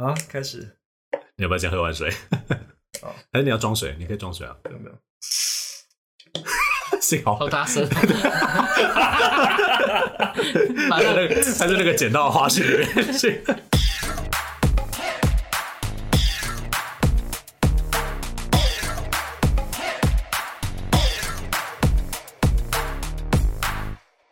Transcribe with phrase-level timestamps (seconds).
[0.00, 0.76] 好，开始。
[1.34, 2.08] 你要不要先喝完水？
[3.02, 3.96] 好，还是你要装水？
[3.98, 4.54] 你可以装水啊。
[4.62, 4.94] 没有没有。
[7.02, 7.34] 幸好。
[7.36, 7.84] 好大声。
[10.88, 13.42] 还是那个，还是那个捡到的花絮里面去。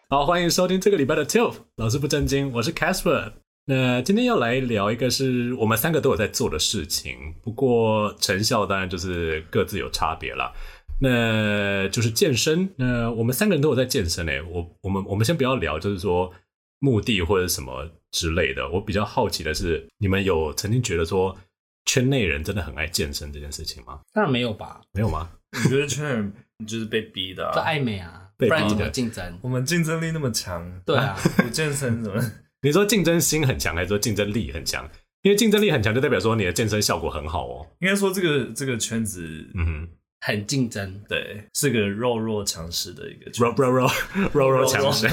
[0.09, 3.33] 好，欢迎收听这个礼拜的 TILF 老师不正经，我是 Casper。
[3.69, 10.55] 那今天要来聊一个是我们三个都有在做的事情，不过成效当然就是各自有差别了。
[11.01, 12.71] 那就是健身。
[12.77, 14.41] 那我们三个人都有在健身诶。
[14.41, 16.33] 我我们我们先不要聊，就是说
[16.79, 18.71] 目的或者什么之类的。
[18.71, 21.37] 我比较好奇的是，你们有曾经觉得说
[21.85, 24.01] 圈内人真的很爱健身这件事情吗？
[24.13, 24.81] 当然没有吧？
[24.93, 25.29] 没有吗？
[25.53, 26.33] 我觉得圈内人
[26.67, 27.53] 就是被逼的、啊？
[27.53, 29.39] 就爱美啊，被逼的不然怎么竞争？
[29.43, 32.23] 我们竞争力那么强，对啊， 不健身怎么？
[32.67, 34.91] 你说竞争心很强，还是说竞争力很强？
[35.23, 37.65] 因为竞争力很强，就代表说你的健身效果很好哦。
[37.79, 39.23] 应该说这个这个圈子，
[39.55, 39.89] 嗯哼，
[40.21, 43.91] 很竞争，对，是个弱弱强势的一个弱弱弱
[44.33, 45.07] 弱弱强势，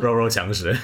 [0.00, 0.74] 弱弱强势，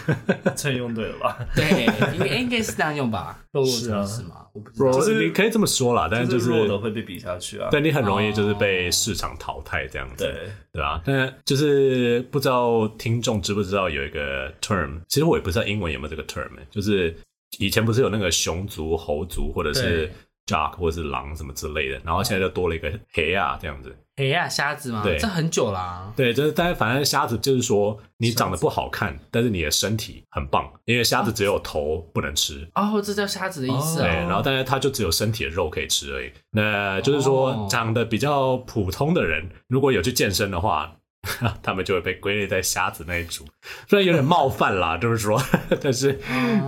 [0.56, 1.38] 这用对了吧？
[1.54, 3.38] 对，应该应该是这样用吧？
[3.52, 10.50] 弱弱强势嘛，我不知道，就是你可以这么说啦，但是就是弱的会被比下去啊，对，你很容易就是被市场淘汰这样子，对。
[10.72, 11.02] 对吧？
[11.04, 17.14] 但就是不知道听众知不知道有一个 term，其实我也不知道英文有没有这个 term，就是
[17.58, 20.10] 以前不是有那个熊族、猴族，或者是。
[20.46, 23.96] Jock 或者是狼什么之类的，然后现在就多了一个黑啊这样子。
[24.14, 25.00] 黑啊，瞎子吗？
[25.02, 26.12] 对，这很久啦、啊。
[26.14, 32.68] 对，就是但是反正瞎子就是说你长得不好看，但是你的身体很棒，因为瞎子只有头不能吃。
[32.74, 34.06] 哦，这叫瞎子的意思啊。
[34.06, 36.30] 对，然后但是他就只有身体的肉可以吃而已。
[36.50, 40.94] 那就是说长得比较普通的人，如果有去健身的话。
[41.62, 43.46] 他们就会被归类在瞎子那一组，
[43.88, 45.40] 虽然有点冒犯啦， 就是说，
[45.80, 46.12] 但是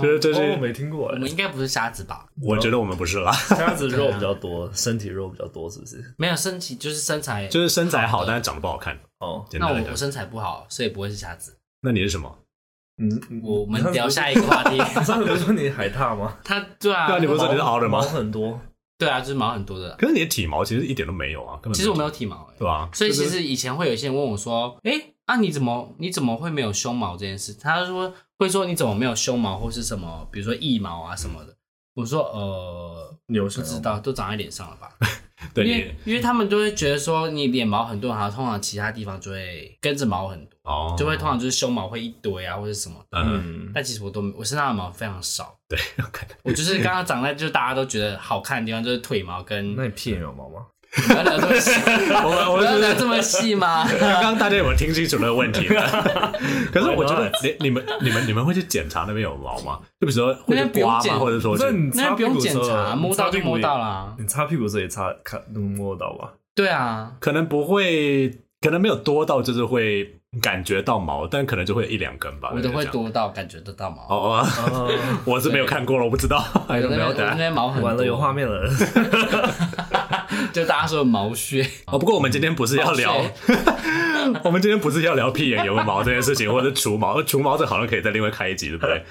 [0.01, 2.27] 就是就是我没听过，我们应该不是瞎子吧？
[2.41, 6.03] 我觉得我们不是啦，瞎子肉比较多，身体肉比较多，是不是？
[6.17, 9.45] 没有身体，就是身材，就是身材好，但是长得不好看哦。
[9.53, 11.57] 那我我身材不好，所以不会是瞎子。
[11.83, 12.39] 那你是什么？
[12.99, 14.79] 嗯，我们聊下一个话题。
[15.05, 16.39] 上次不是说你海獭吗？
[16.45, 17.99] 他对啊，对啊，你不是说你是好人吗？
[17.99, 18.61] 毛很多。
[18.99, 19.95] 对啊，就是毛很多的。
[19.97, 21.75] 可是你的体毛其实一点都没有啊，根本。
[21.75, 22.89] 其实我没有体毛，对吧？
[22.93, 24.93] 所以其实以前会有一些人问我说：“哎，
[25.27, 31.55] 啊你怎么你怎么会没有胸毛这件事？”他说会说你怎么没有胸毛或是什么，比如说腋毛啊什么的。
[31.95, 34.91] 我说呃，你不知道，都长在脸上了吧？
[35.55, 42.97] 对，因为因为他们就会觉得说你脸毛很多，然后通常其他地方就会跟着毛很多，哦，就会通常就是胸毛会一堆啊或者什么。
[43.13, 45.57] 嗯，但其实我都我身上的毛非常少。
[45.75, 46.05] 对，
[46.43, 49.75] 我就是刚刚长在就是大家都觉得好看的地方，就是腿毛跟。
[49.77, 50.67] 那你屁眼有毛吗？
[50.97, 51.71] 不要聊这么细，
[52.23, 53.85] 我我要聊这么细吗？
[53.99, 55.67] 刚刚大家有没有听清楚那个问题？
[56.73, 59.81] 可是我觉得你你们你们你们会去检查那边有毛吗？
[60.01, 61.19] 就比如说会去刮吗？
[61.19, 61.59] 或者说
[61.95, 64.15] 那不用检查，摸到就摸到啦。
[64.19, 66.31] 你擦屁股时也擦，看能摸到吧？
[66.55, 68.29] 对啊，可能不会，
[68.61, 72.51] 可能没有多到就是会感觉到毛，但可能就会一两根吧。
[72.55, 74.03] 我都会多到感觉得到毛。
[74.09, 74.91] 哦哦，
[75.25, 76.39] 我是没有看过了，我不知道。
[76.69, 77.13] 还 有没有？
[77.15, 77.87] 那边毛很多。
[77.89, 78.69] 完了，有画面了。
[80.53, 83.17] 就大家说的毛屑哦，不过我们今天不是要聊，
[84.45, 89.03] 我们今天不是要聊屁眼有没有毛这件事情，或者是除毛，除毛这好像可以再另外开一集，对不对？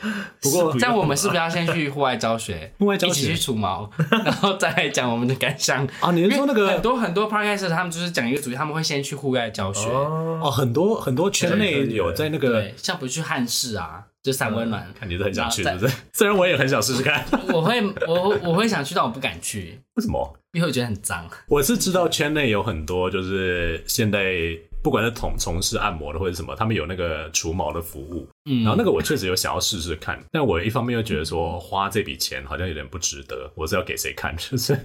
[0.41, 6.11] 不过，这样我们是不是要先去户外教学，户外教学一起去除毛，然后再来讲我们的感想 啊？
[6.11, 14.05] 你是说那个很多很多 podcast 他们就是讲一个主题，他们会先去户外教学哦，很多很多圈内有在那个，对，像不去汉室啊。
[14.23, 15.93] 就散温暖，看你都很想去，是不是？
[16.13, 19.77] 虽然我也很想试试看，我会，我我会想去，但我不敢去。
[19.95, 20.33] 为什么？
[20.53, 21.27] 因为我觉得很脏。
[21.49, 24.33] 我是知道圈内有很多，就是现在
[24.83, 28.27] 不管是从从事按摩的或者什么，他们有那个除毛的服务。
[28.45, 33.49] 嗯，然后那个我确实有想要试试看，但我一方面又觉得说花这笔钱好像有点不值得。
[33.55, 34.35] 我是要给谁看？
[34.37, 34.77] 就是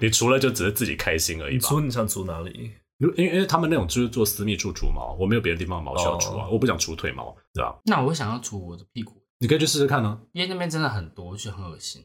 [0.00, 1.68] 你除了就只是自己开心而已吧。
[1.68, 2.72] 除你想除哪里？
[2.98, 7.78] 因为因为他们那种就是做私密处除毛，我没有别的地方的毛需要除啊，我不想除腿毛，对吧？
[7.84, 9.22] 那我会想要除我的屁股。
[9.38, 12.04] 你可以去试试看呢，因为那边真的很多，就很恶心。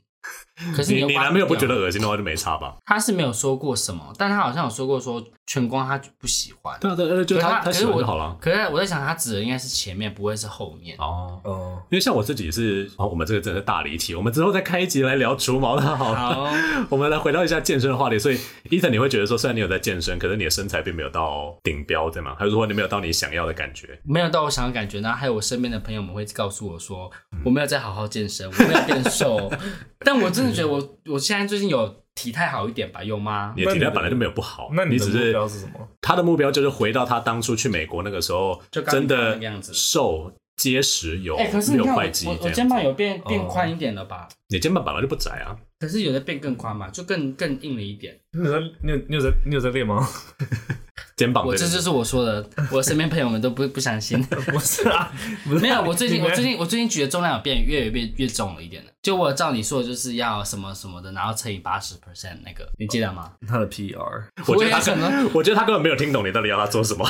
[0.75, 2.75] 可是你你男朋友不觉得恶心的话就没差吧？
[2.86, 6.77] 他是没有说过什么，但他好像有说过说全光他不喜欢。
[6.80, 8.38] 对啊对，就他他喜欢就好了。
[8.39, 11.81] 可是我在想，他指的应该是前面，不会是后面哦哦。
[11.89, 16.19] 因为像我自己是，哦，我们这个真的是大离题，我们之后再开一集来聊除毛的好了。
[16.19, 16.54] 好，
[16.89, 18.19] 我们来回到一下健身的话题。
[18.19, 18.38] 所以
[18.69, 22.36] ，Ethan，你会觉得说，虽然你有在健身，可是你的身材并没有到顶标，对吗？
[22.38, 24.00] 还是说你没有到你想要的感觉？
[24.04, 25.01] 没有到我想要的感觉。
[25.01, 27.10] 然后还有我身边的朋友们会告诉我说，
[27.44, 29.51] 我没有在好好健身，我没有变瘦。
[30.06, 33.04] 但我真的觉得我我现在最近有体态好一点吧？
[33.04, 33.54] 有吗？
[33.57, 35.88] 你的体态本来就没有不好，那你只是目标是什么？
[36.01, 39.40] 他的目标就是回到他当初去美国那个时候，就真的
[39.74, 42.01] 瘦结实有哎、可是你看我
[42.42, 42.50] 我。
[42.51, 44.28] 肩膀有变变宽一点了吧？
[44.50, 48.18] 你肩膀本来就不窄啊，可是有的变更宽嘛，就更更硬了一点。
[48.31, 50.07] 你有在你有你有在你有在练吗？
[51.18, 54.24] 肩膀我这就是我说的，我身边朋友们都不不相信。
[54.24, 55.12] 不是啊，
[55.44, 58.91] 不是啊没有，我最近我最近我最近举的重量有变越越越重了一点的。
[59.01, 63.33] 就我照你说的，就是要什么什么的，然后乘以八十 percent 那个，你记得吗？
[63.45, 67.06] 他的 PR，我觉得他我也想说根，我觉得他根本没有听懂你到底要他做什么。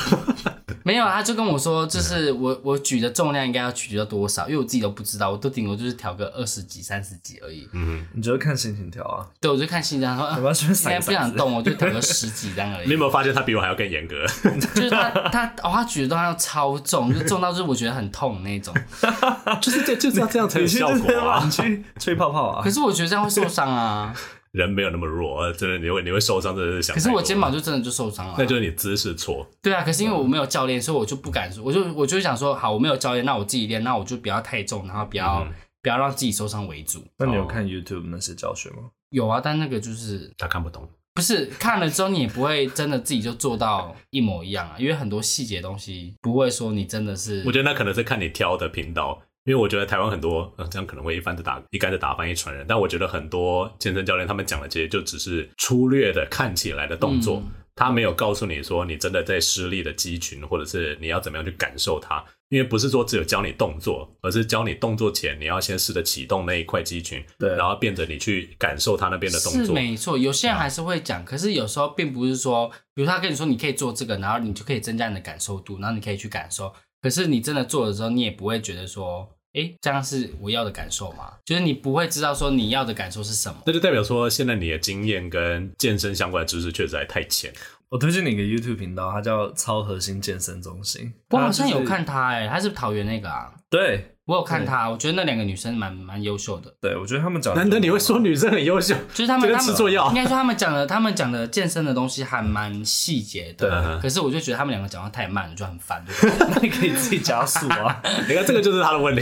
[0.84, 7.68] 没有，他就跟我说，就是我我举的重量应该要举到多少，因为我自己都不知道，我都顶多就是调个二十几、三十几而已。
[7.72, 9.26] 嗯，你就看心情调啊。
[9.40, 12.86] 对，我就看心脏说，啊要不要去现在不想动，我就 调个十几这样而已。
[12.86, 14.26] 你有没有发现他比我还要更严格？
[14.76, 18.74] 就是他他哦，他举的重量超重，就重到就是我觉得很痛那种。
[19.62, 21.52] 就是这就是要这样才有效果啊你！
[21.52, 22.70] 去吹泡泡啊可！
[22.70, 24.14] 是我觉得这样会受伤啊。
[24.54, 26.96] 人没有那么弱，真的你会你会受伤，真的是想。
[26.96, 28.36] 可是我肩膀就真的就受伤了。
[28.38, 29.46] 那就是你姿势错。
[29.62, 35.54] 对啊，可是因为我没有教练，所以我就不敢说，我就我就想说，好，我没有教练，那我自己练，那我就不要太重，然后不要、嗯
[35.84, 37.04] 不要让自己受伤为主。
[37.18, 38.90] 那你有看 YouTube 那些教学吗？
[39.10, 40.88] 有啊，但那个就是他看不懂。
[41.14, 47.44] 不是看了之后你也不会真的自己就做到一模一样啊，因为很多细节东西不会说你真的是。
[47.46, 52.66] 我觉得那可能是看你挑的频道，因为我觉得台湾很多，呃，这样可能会一竿子打一竿子打翻一船人。
[52.68, 62.24] 但我觉得很多健身教练他们讲的，其实就只是粗略的看起来的动作，嗯他没有告诉你说你真的在施力的肌群，或者是你要怎么样去感受它。
[62.50, 69.74] 因为不是说只有教你动作，而是教你动作前你要先试着启动那一块肌群，对然后变着你去感受它那边的动是作。
[69.74, 76.72] 没错，有些人还是会讲，可是有时候并不是说，比如他跟你说你可以做这个，然后你就可以增加你的感受度，然后你可以去感受。
[77.04, 81.34] 可是你真的做的时候，你也不会觉得说，哎，这样是我要的感受吗？
[81.44, 83.62] 就是你不会知道说你要的感受是什么。
[83.66, 87.54] 那就代表说，现在你的经验跟健身相关的知识确实还太浅。
[87.94, 91.14] 我推荐你一个 YouTube 频道，它叫超核心健身中心。
[91.30, 96.74] 我好像有看他、诶，他是桃园那个啊，对我有看他，我觉得那两个女生蛮蛮优秀的。
[96.82, 103.70] 对，我觉得他们讲的难得你会说女生很优秀，就是他们，这个他们应该说他们讲的，他们讲的健身的东西还蛮细节的。
[103.70, 106.04] 对可是我就觉得他们两个讲话太慢了，就很烦。
[106.50, 108.02] 那你可以自己加速啊。
[108.28, 109.22] 你看，这个就是他的问题。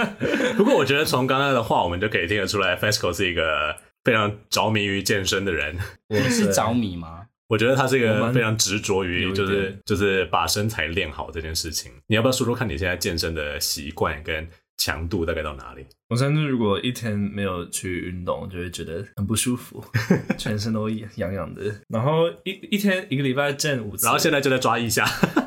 [0.56, 5.76] 不过，我觉得从刚刚的话，我们就可以听得出来，FESCO 是一个非常着迷于健身的人。
[6.08, 7.24] 我是着迷吗？
[7.48, 11.90] 我觉得他是一个非常执着于，就是就是把身材练好这件事情。
[12.06, 14.46] 你要不要说说看你现在健身的习惯跟
[14.76, 15.84] 强度大概到哪里？
[16.08, 19.84] 我甚至如果一天没有去运动，就会觉得很不舒服，
[20.38, 21.62] 全身都痒痒的。
[21.88, 25.04] 然后一一天一个礼拜健五次，然后现在就在抓一下，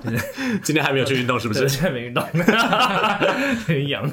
[0.62, 1.69] 今天还没有去运动是不，是？
[1.69, 2.24] 现在没运动，
[3.65, 4.12] 很痒。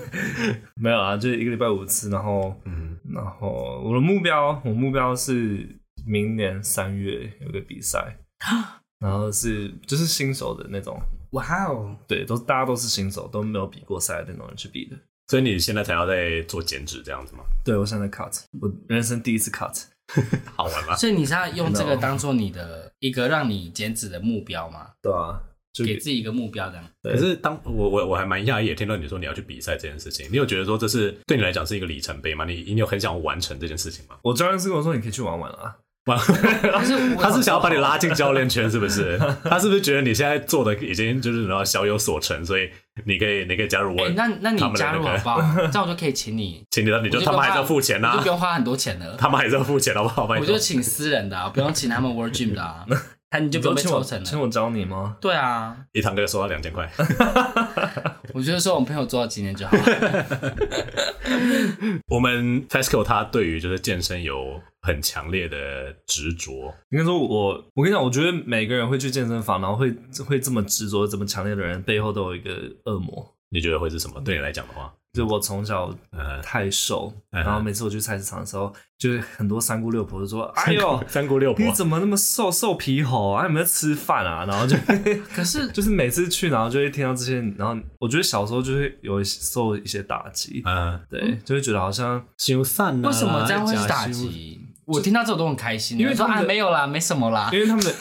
[0.76, 2.08] 没有啊，就是一个礼拜五次。
[2.10, 5.68] 然后，嗯，然后我的目标，我目标是
[6.06, 8.16] 明年三月有个比赛，
[9.00, 11.00] 然后是就是新手的那种，
[11.30, 11.96] 哇哦！
[12.06, 14.96] 对，都大家都是新手，都没有比过赛的那种人去比的。
[15.28, 17.44] 所以你现在才要在做减脂这样子吗？
[17.64, 19.84] 对我现在 cut，我人生第一次 cut。
[20.56, 20.96] 好玩吗？
[20.96, 24.90] 所以你是要用这个当做你的一个让你减脂的目标吗？
[25.02, 25.38] 对啊，
[25.74, 26.84] 就给自己一个目标这样。
[27.02, 32.46] 可是当我我我还蛮讶异，也听到你说你要去比赛这件事情，你有觉得说这是对你来讲是一个里程碑吗？
[32.46, 34.16] 你你有很想完成这件事情吗？
[34.22, 35.76] 我教练是跟我说你可以去玩玩啊。
[36.16, 39.18] 可是 他是想要把你拉进教练圈，是不是？
[39.44, 42.70] 他是不是觉得你现在做的已经就是然后小有所成，所以
[43.04, 44.06] 你可以你可以加入我？
[44.06, 45.56] 哎、那那你加入那个好不好？
[45.66, 49.16] 这样我就可以请你， 请你，你就他们还是要付钱啊就不，用花很多钱了。
[49.18, 50.26] 他们还是要付钱，好不好？
[50.26, 52.84] 我就请私人的、啊，不用请他们 World Gym 的啊，
[53.30, 54.24] 他你就不用被请我抽成了。
[54.24, 55.16] 请我教你吗？
[55.20, 56.90] 对啊， 一堂课收到两千块。
[58.32, 60.26] 我觉得说我们朋友做到几年就好了。
[62.08, 69.94] 我们 FESCO 他对于就是健身有很强烈的执着，应该说我，我跟你讲，我觉得每个人会去健身房，然后会
[70.26, 72.50] 会这么执着、这么强烈的人，背后都有一个
[72.84, 73.34] 恶魔。
[73.50, 74.20] 你觉得会是什么？
[74.22, 83.42] 对你来讲的话，就我从小呃，太瘦，嗯然后每次我去菜市场的时候，就是很多三姑六婆就说：“哎呦，三姑六婆你怎么那么瘦，瘦皮猴啊？
[83.42, 84.76] 有没有吃饭啊？”然后就
[85.34, 94.60] 可是就是每次去，然后就会听到这些，然后我觉得小时候就会有受一些打击，嗯，对，就会觉得好像修散为什么这样会打击？
[94.84, 97.50] 我听到这种都很开心，说啊因为他们的没有啦，没什么啦。
[97.52, 97.92] 因为他们的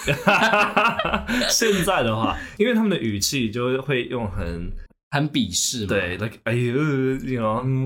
[1.49, 4.71] 现在的话，因为他们的语气就会用很
[5.11, 5.87] 很鄙视嘛。
[5.87, 6.73] 对，like 哎呦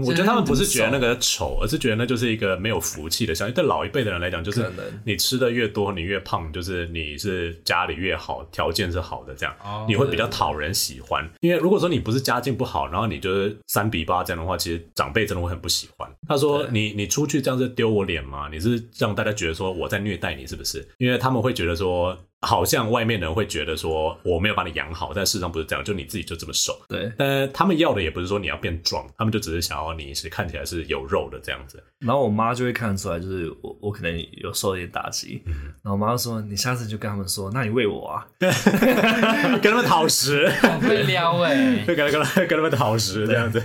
[0.05, 3.35] 我觉得他们不是觉得那个丑，而是觉得那就是一个没有福气的。
[3.35, 4.65] 像对老一辈的人来讲，就是
[5.05, 11.27] 你吃的越多，你越胖，就是你是家里越好，条件是好的，这样、哦你会比较讨人喜欢。
[11.41, 16.09] 因为如果说你不是家境不好，然后你就是三比八这样的话，其实长辈真的会很不喜欢。
[16.27, 18.49] 他说你你出去这样子丢我脸吗？
[18.51, 20.87] 你是让大家觉得说我在虐待你是不是？
[20.97, 22.17] 因为他们会觉得说。
[22.41, 26.75] 好像外面人会觉得说我没有把你养好，但事实上不是这样，就你自己就这么瘦。
[26.89, 31.81] 对，但他们要的也不是说你要变壮，他们就只是想要你是看起来是有肉的这样子。
[31.99, 40.49] 然后我妈就会看得出来，就是我我可能有受一点打击，嗯、然后我妈就说：“你下次就跟他们说，那你喂我啊， 跟他们讨食，
[40.81, 43.61] 会撩哎，会跟跟跟他们讨食这样子。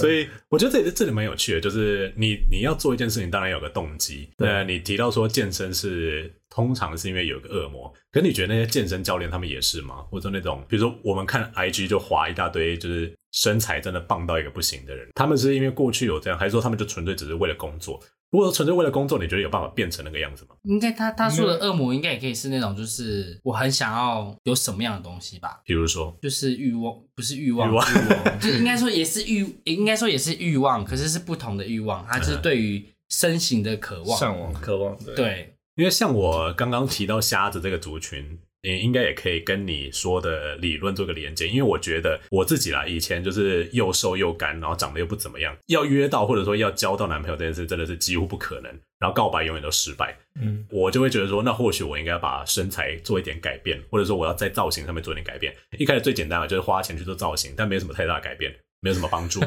[0.00, 4.28] 所以我觉得这这里蛮有趣的，就是你你要做一件事情，当然有个动机。
[4.36, 6.32] 对，你提到说健身是。
[6.56, 9.96] 通常是因为有个恶魔，可是你觉得那些健身教练他们也是吗？
[10.10, 18.00] 或者说那种，比如说我们看 IG 就划一大堆，就是身材真的棒到一个不行的人，他们是因为过去有这样，还是说他们就纯粹只是为了工作？
[18.30, 20.56] 如果纯粹为了工作，你觉得有办法变成那个样子吗？
[20.62, 25.60] 应该他他说的恶魔应该也可以是那种，就是我很想要有什么样的东西吧？
[25.62, 27.86] 比如说，就是欲望，不是欲望，欲望，
[28.40, 35.52] 就应该说也是欲，应该说也是欲望，可是是不同的欲望，它就是对于身形的渴望、向往、渴望，对。
[35.76, 41.46] 对因为像我刚刚提到瞎子这个族群，你应该也可以跟你说的理论做个连接。
[41.46, 48.72] 因为我觉得我自己啦，以前就是又瘦又干，然后长得又不怎么样，要约到或者说要交到男朋友这件事，真的是几乎不可能。
[48.98, 50.16] 然后告白永远都失败。
[50.40, 55.54] 嗯，我就会觉得说，那或许我应该把身材做一点改变，或者说我要在造型上面做一点改变。
[55.78, 58.56] 一开始最简单的就是花钱去做造型，但没有什么太大的改变。
[58.86, 59.40] 没有什么帮助，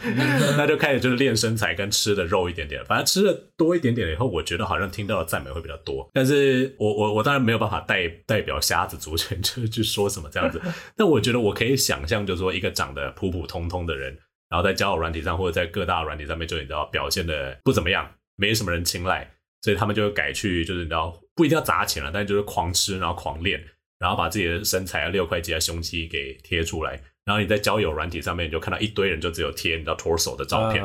[0.56, 6.08] 那就开始就是练身材跟吃的肉一点点，反正吃的多一点点以后，我觉得好像听到的赞美会比较多。
[6.14, 10.58] 但是我我我当然没有办法代代表瞎子族群就去说什么这样子，
[10.96, 14.16] 但我觉得我可以想象，就是说一个长得普普通通的人，
[14.48, 23.62] 然后在交友软体上或者在各大软体上面，就你知道表现的不怎么样，没什么人青睐，所以他们就会改去就是你知道不一定要砸钱了，但就是狂吃，然后狂练，
[23.98, 26.98] 然后把自己的身材啊六块肌啊胸肌给贴出来。
[27.26, 30.82] 然后你在交友软体上面，你就看到一堆人就只有贴你知道 torso 的照片，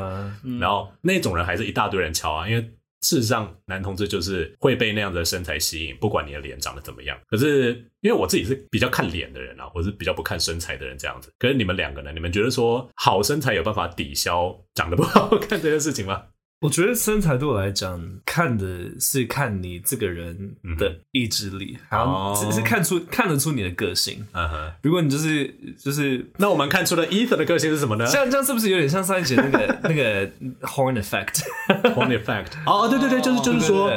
[0.60, 2.62] 然后那种人还是一大堆人敲啊，因为
[3.01, 7.17] 事实上男同志就是会被那样子的身材吸引，不管你的脸长得怎么样。
[7.27, 11.31] 可是因为我自己是比较看脸的人啊，我是比较不看身材的人这样子。
[11.38, 12.12] 可是你们两个呢？
[12.12, 16.24] 你们觉得说好身材有办法抵消长得不好看这件事情吗？
[16.61, 18.65] 我觉得身材对我来讲，看的
[18.99, 24.23] 是看你这个人的意志力，然后只是看出看得出你的个性。
[24.31, 25.47] 嗯哼，如果你就是
[25.83, 28.05] 就是，那我们看出了 Ethan 的个性是什么呢？
[28.05, 30.27] 像这样是不是有点像上一集那个那个
[30.61, 32.51] Horn Effect？Horn Effect？
[32.67, 33.89] 哦，对对对，就是就是说，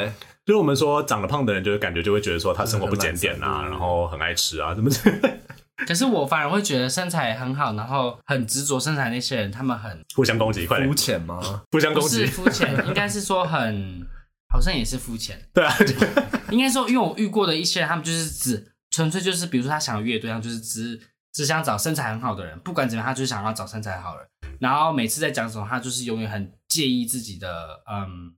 [0.43, 5.37] 就是我们说长得胖的人，就是感觉就会觉得说他生活不检点啊，然后很爱吃啊，什么之类的。
[5.85, 11.63] 可是我反而会觉得身材很好，然后很执着身材那些人，他们很互相攻击，快点肤浅吗？
[11.71, 14.05] 互相攻击，肤浅，应该是说很，
[14.53, 15.37] 好像也是肤浅。
[15.53, 15.75] 对啊，
[16.49, 20.97] 应该说，因为我遇过的一些人，他们就是只纯粹就是，比如说他想要约对象，就是只
[21.33, 24.57] 只想找身材很好的人，不管怎么样，他就是想要找身材好的人。
[24.61, 28.33] 然后每次在讲什么，他就是永远很介意自己的嗯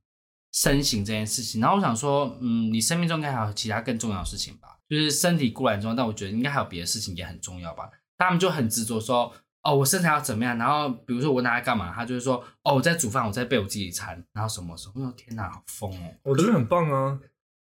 [0.53, 1.61] 身形这件事情。
[1.61, 4.69] 然后我想说，嗯，你生命中应该还有其他更重要的事情吧？
[4.89, 7.89] 就是身体固然重要，但我觉得应该还有别的事情也很重要吧。
[8.17, 10.57] 他们就很执着说，哦，我身材要怎么样？
[10.57, 11.93] 然后比如说我拿来干嘛？
[11.93, 15.01] 他就是说，哦，我在煮饭，我在备我自己的餐，然后什么时候？
[15.01, 16.13] 我天哪，好疯哦！
[16.23, 17.19] 我觉得很棒啊。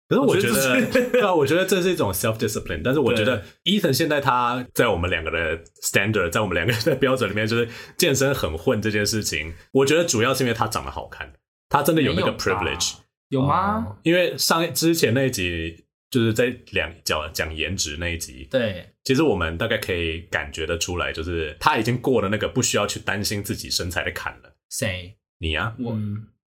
[0.09, 2.81] 可是我觉得， 对啊，我觉得这是一种 self discipline。
[2.85, 9.52] 但是我觉得，Ethan 现在他在我们两个的 standard，在我们两个的 标准里面，就是健身很混这件事情。
[9.73, 11.33] 我觉得主要是因为他长得好看，
[11.68, 12.94] 他真的有那个 privilege，
[13.28, 13.96] 有吗？
[14.02, 15.85] 因为上之前那一集。
[16.08, 24.54] 就是在两讲讲颜值那一集，对，其实我们大概可以感觉得出来，就是他已经过了那个不需要去担心自己身材的坎了。
[24.70, 25.16] 谁？
[25.40, 25.75] 你呀？
[25.80, 25.99] 我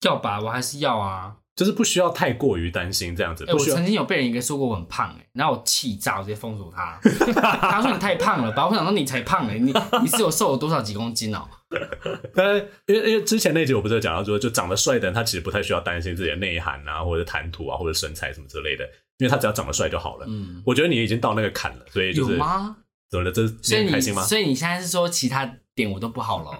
[0.00, 3.45] 要吧，我还是要啊，就是不需要太过于担心这样子。
[3.52, 6.99] 我曾经有被人一个说过我很胖，哎，然后我气炸，我直接封锁他。
[7.61, 8.66] 他说你太胖了吧？
[8.66, 11.47] 我想说你才胖哎，你你是有瘦了多少几公斤哦？
[12.37, 18.88] 呃，因为因为之前那集我不是有讲到说，就长得帅的人他其实不太需要担心自己的内涵啊，或者谈吐啊，或者身材什么之类的。
[19.19, 20.26] 因为他只要长得帅就好了。
[20.29, 22.76] 嗯，我觉得你已经到那个坎了，所以就是有吗？
[23.09, 23.31] 怎么了？
[23.31, 24.23] 这是你开心吗？
[24.23, 26.50] 所以你现在是说其他点我都不好了？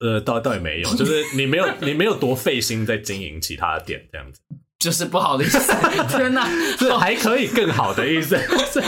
[0.00, 4.40] 呃，倒倒也没有，就是你没有你没有多费心在经营其他的点，这样子
[4.78, 5.58] 就是不好的意思。
[6.08, 6.48] 天哪，
[6.78, 8.38] 这还可以更好的意思，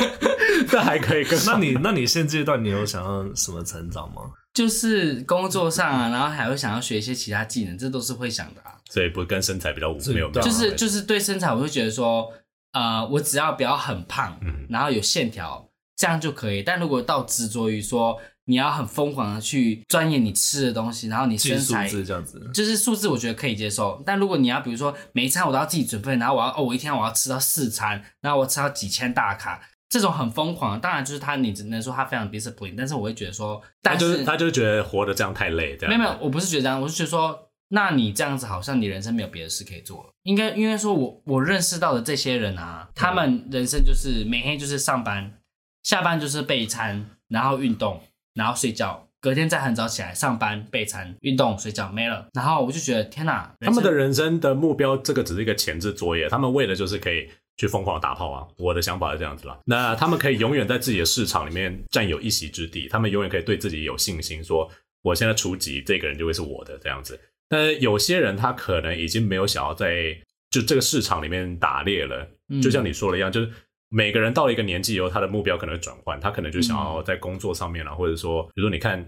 [0.70, 1.52] 这还可以更好。
[1.52, 4.22] 那你那你现阶段你有想要什么成长吗？
[4.54, 8.76] 就是工作上啊，然后还会想要学一些其他技能，这都是会想的啊。
[8.90, 12.32] 所以不跟身材比较无没有，就是就是对身材，我会觉得说。
[12.72, 16.62] 呃，我只要不要很胖，嗯，然后有线条，这样就可以。
[16.62, 24.00] 但如果到执着于说你要很疯狂的去钻研你吃的东西，然后你身材这样子，就是数字，我觉得可以接受。
[24.06, 30.80] 但如果你要比如说每一餐我都要自己准备，然后我要哦，我一天我要吃到四餐，然后我吃到几千大卡，这种很疯狂。
[30.80, 35.94] 当然就是他，你只能说他非常 discipline，但是我会觉得说，但是他就是他就觉得活得这样太累，这样。
[35.94, 37.46] 没有没有，我不是觉得这样，我是觉得说。
[37.72, 40.10] 那你这样子好像你人生没有别的事可以做了。
[40.24, 45.38] 应该因为说我我认识到的这些人啊，他们人生就是每天就是上班，
[45.84, 48.02] 下班就是备餐，然后运动，
[48.34, 52.26] 然后睡觉，隔天再很早起来上班备餐、运动、睡觉没了。
[52.32, 57.28] 然后我就觉得天哪，他们的人生的目标这个只是一个前置作业，他们为的就是可以
[57.60, 58.48] 去疯狂打炮啊。
[58.56, 59.58] 我的想法是这样子啦。
[59.66, 64.66] 那他们可以永远在自己的市场里面占有一席之地，他们永远可以对自己有信心，说
[65.02, 67.20] 我现在出击，这个人就会是我的这样子。
[67.50, 70.16] 但是有些人他可能已经没有想要在
[70.50, 72.26] 就这个市场里面打猎了，
[72.62, 73.50] 就像你说的一样，就是
[73.90, 79.04] 每个人到了一个年纪以后，他的目标可能会转换，他可能就想要在工作上面了，或者说，比如说你看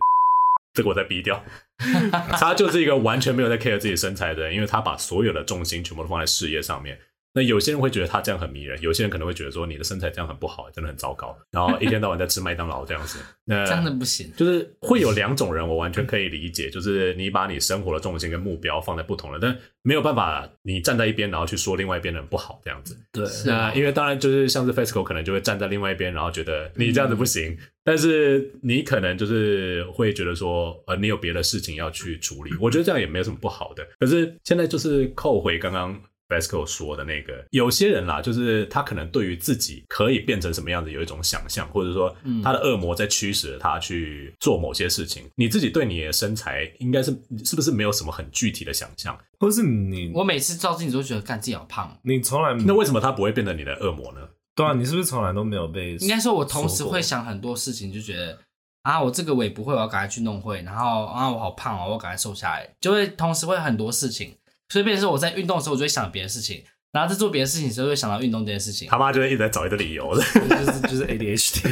[0.74, 1.42] 这个我在逼掉，
[2.32, 6.98] 他就是一个完全没有在 care 自己身材的人，因为他把所有的重心全部都放在事业上面。
[7.34, 11.36] 那有些人会觉得他这样很迷人，有些人可能会觉得说你的身材这样很不好，真的很糟糕。
[11.50, 14.30] 然后一天到晚在吃麦当劳这样子，那 真的不行。
[14.36, 22.96] 就是会有两种人，我完全可以理解，就是你把你生活的重心跟目标放在不同的，但没有办法你站在一边，然后去说另外一边的人不好这样子。
[23.10, 32.50] 对，那因为当然就是像是 FESCO 可能就会站在另外一边，然后觉得你这样子不行，嗯、但是你可能就是会觉得说，呃，你有别的事情要去处理。
[32.60, 33.86] 我觉得这样也没有什么不好的。
[33.98, 35.98] 可是现在就是扣回刚刚。
[36.32, 45.24] FESCO 说的那个，有些人啦，就是他可能对于自己可以变成什么样子有一种想象，或者说他的恶魔在驱使他去做某些事情。
[45.36, 47.10] 你自己对你的身材应该是
[47.44, 50.10] 是不是没有什么很具体的想象，或是你？
[50.14, 51.98] 我每次照镜子都觉得，干自己好胖。
[52.02, 54.20] 你从来那为什么他不会变成你的恶魔呢？
[54.54, 55.96] 对啊，你是不是从来都没有被？
[55.96, 58.38] 应该说，我同时会想很多事情，就觉得
[58.82, 64.34] 啊，我这个我也不会，我要赶快去弄会，然后啊，我好胖哦，我赶快瘦下来，就会同时会很多事情。
[64.72, 66.64] 所以，变成是我在运动的时候，我就会想别的事情。
[66.92, 68.88] 然后在做别的事情的时候，会想到运动这件事情。
[68.88, 71.62] 他妈就会一直在找一个理由， 就是就是 ADHD。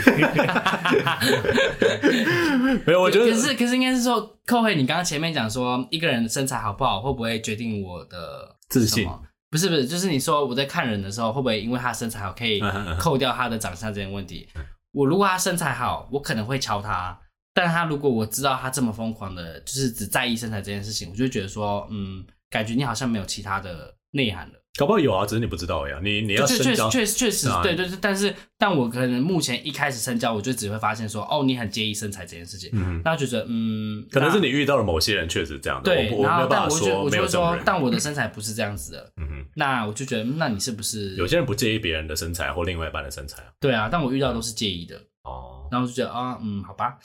[2.87, 9.09] 没有，我觉得可是可是应该是说，扣回你刚刚前面讲说，一个人的身材好不好，会不会决定我的自信？
[9.51, 12.63] 不是不是，就是你说我在看人的时候，会不会因为他身材好，可以
[12.99, 14.47] 扣掉他的长相这件问题？
[14.93, 17.19] 我如果他身材好，我可能会敲他。
[17.53, 24.55] 但他如果我知道他这么疯狂的，就是只在意身材这件事情，我就会觉得说，嗯，感觉你好像没有其他的内涵了。
[24.79, 25.99] 搞不好有啊，只是你不知道呀。
[26.03, 27.99] 你你要深交，确实确实确实对对对。
[28.01, 32.71] 但是，但我可能目前一开始深交，我就只会发现说，哦，你很介意身材这件事情。
[32.73, 35.93] 嗯，那就觉得，嗯，可能是你遇到了某些人确实这样的。
[35.93, 39.13] 对，我然后但我就我就说，但我的身材不是这样子的。
[39.21, 43.49] 嗯哼，那我就觉得，那你是不是有些人不介意别人的身材或另外一半的身材啊？
[43.61, 44.97] 对啊，但我遇到都是介意的。
[45.25, 46.97] 哦，然后我就觉得啊，嗯，好吧，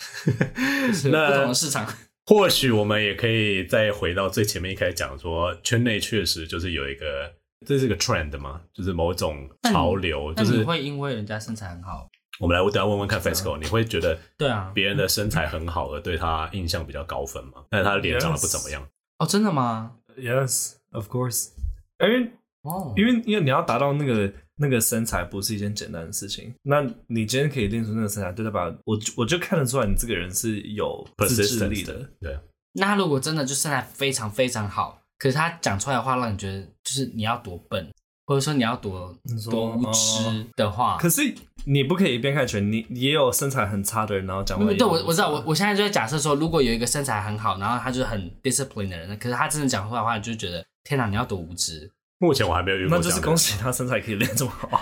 [1.11, 1.85] 那不同的市场。
[2.25, 7.33] 或许我们也可以再回到最前面一开始讲说，圈内确实就是有一个。
[7.65, 8.61] 这是个 trend 嘛？
[8.73, 12.07] 就是某种潮流，就是会因为人家身材很好。
[12.39, 17.63] 我们来，我等下问问看 FESCO，你会觉得对啊，别人的身材很好而对他印象比较高分吗？
[17.71, 18.87] 但是他的脸长得不怎么样。
[19.17, 21.53] 哦，真的吗？Yes, of course。
[21.99, 26.53] 因为哦，因为因为你要达到那个那个身材不是一件简单的事情。
[26.63, 28.73] 那你今天可以练出那个身材，对吧？
[28.85, 32.09] 我我就看得出来你这个人是有自制力的。
[32.19, 32.37] 对。
[32.73, 35.01] 那他如果真的就身材非常非常好。
[35.17, 37.89] 可是他讲出来的话，让你觉得就是你要多笨，
[38.25, 39.17] 或者说你要多
[39.49, 40.97] 多无知的话。
[40.97, 41.21] 可是
[41.63, 44.65] 你不可以一边看全，你也有身材很差的人，然后讲话。
[44.73, 51.89] 对，我我知道，我我现在就在假设说，如果有一个身材很好，然后他就是很 discipline 的人，可是他真的讲出来的话，你就觉得天哪，你要多无知。
[52.19, 52.97] 目前我还没有遇过。
[52.97, 54.81] 那就是恭喜他身材可以练这么好。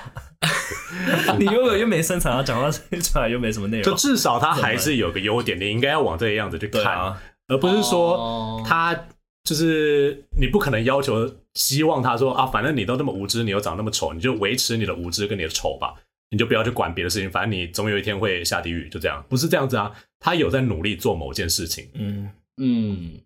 [1.40, 3.84] 你又有又没身材，然后讲话出来又没什么内容。
[3.84, 9.08] 就至少他还是有个优点，你应该要往这个样子去看，啊、而不是说他。
[9.46, 15.94] 就是你不可能要求、希望他说啊，反正你都那么无知，你又长那么丑，你就维持你的无知跟你的丑吧，
[16.32, 19.92] 你就不要去管别的事情，反正你总有一天会下地狱，就这样，不是这样子啊。
[20.22, 22.30] 他有在努力做某件事情，嗯。
[22.56, 23.20] 嗯，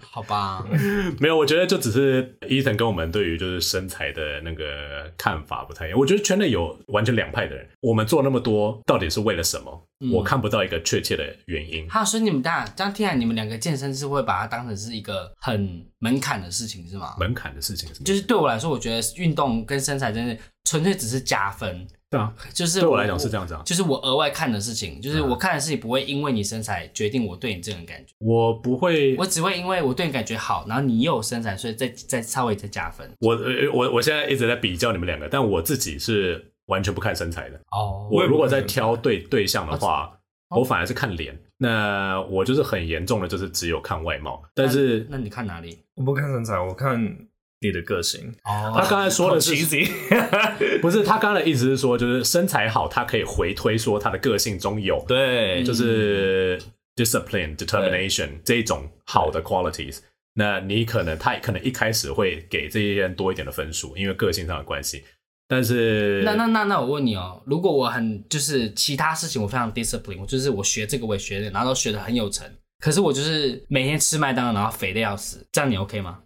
[0.00, 0.66] 好吧，
[1.20, 5.98] 没有，我觉得就只是 Ethan 跟我们对于就是身材的那个看法不太一样。
[5.98, 9.86] 我觉得圈内有完全两派的人，我们做那么多到底是为了什么？
[10.02, 11.88] 嗯、我看不到一个确切的原因。
[11.90, 17.14] 好，所以你们大这样听来，你们两个健身是会把它当成是一个很门槛的事情，是吗？
[17.18, 21.86] 门槛的事情是，就是对我来说，我觉得运动跟身材真的纯粹只是加分。
[22.10, 33.08] 对啊，就是对我来讲是这样子啊，就是我额外看的事情，就是我看的事情不会因为你身材决定我对你这种感觉，我不会，我只会因为我对你感觉好，然后你又有身材，所以再再稍微再加分。
[33.20, 33.38] 我
[33.72, 38.08] 我我现在一直在比较你们两个，但我自己是完全不看身材的哦。
[38.10, 40.12] 我如果在挑对对象的话，
[40.48, 41.38] 我反而是看脸。
[41.58, 44.42] 那我就是很严重的，就是只有看外貌。
[44.54, 45.84] 但是那你看哪里？
[45.94, 47.28] 我不看身材，我看。
[47.60, 49.54] 你的个性哦，他刚才说的是，
[50.80, 56.58] 不是他刚才的意思是说，就是身材好，他可以回推说他的个性中有对，就是
[56.96, 59.98] discipline、determination 这一种好的 qualities。
[60.34, 65.04] 那你可能他可能一开始会给这些人多一点的分数，因为个性上的关系。
[65.46, 76.20] 但是那那那那我问你哦，如果我很就是其他事情我非常 discipline，我就是我学这个我也学的，然后都学的很有成，可是我就是每天吃麦当劳，然后肥的要死，这样你 OK 吗？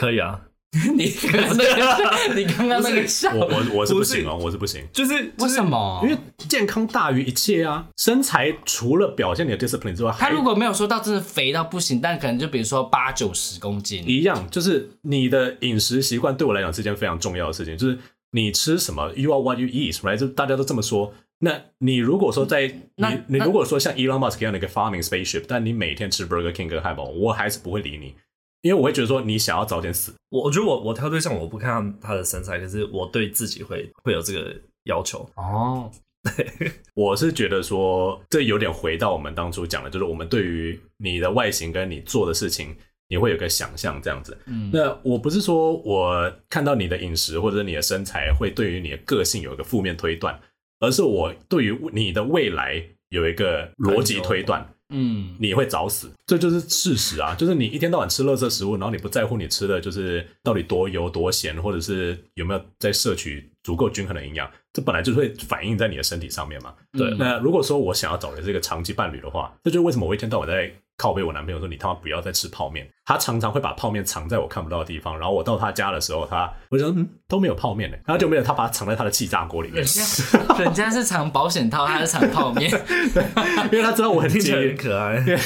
[0.00, 0.40] 可以啊。
[0.96, 6.00] 你刚刚那个，你刚刚那个笑，我我我是不行哦，我是不行，就是为什么？
[6.04, 6.16] 因为
[6.48, 7.88] 健康大于一切啊！
[7.96, 17.98] 身材除了表现你的 discipline 之外，他如果没有说到真的肥到不行，但可能就比如说八九十公斤一样，就是你的饮食习惯对我来讲是一件非常重要的事情，就是
[18.30, 20.16] 你吃什么，you are what you eat，right？
[20.16, 21.12] 就大家都这么说。
[21.40, 28.14] 那你如果说在你你如果说像 Elon Musk 一样的一个 farming spaceship，但你每天吃 Burger King 跟汉堡，我还是不会理你。
[28.62, 30.12] 因为我会觉得说，你想要早点死。
[30.28, 35.28] 我我觉得我我挑对象，我不看他的身材，可是我对自己会会有这个要求。
[35.36, 35.90] 哦，
[36.22, 42.76] 对，我是觉得说，这有点回到我们当初讲的，就是我们对于你的外形跟你做的事情，
[43.08, 44.36] 你会有个想象这样子。
[44.46, 50.38] 嗯，那我不是说我看到你的饮食或者你的身材会对于你的个性有一个负面推断，
[50.80, 54.74] 而是我对于你的未来有一个逻辑推断。
[54.90, 57.34] 嗯，你会早死，这就是事实啊！
[57.34, 66.74] 就是你一天到晚吃垃圾食物，然后你不在乎你吃的就是到底多油多咸，或者是有没有在摄取足够均衡的营养，这本来就会反映在你的身体上面嘛。
[66.92, 70.72] 对，那如果说我想要找的这个长期伴侣的话，这就是为什么我一天到晚在。
[71.00, 79.82] 靠背我男朋友说：“你他妈不要再吃泡面。”他常常会把泡面藏在我看不到的地方，然后我到他家的时候，他我就说：“嗯，都没有泡面呢。”然后就没有他把它藏在他的气炸锅里面。
[79.82, 82.70] 人家人家是藏保险套，他是藏泡面，
[83.72, 85.38] 因为他知道我很介意，可爱，因 为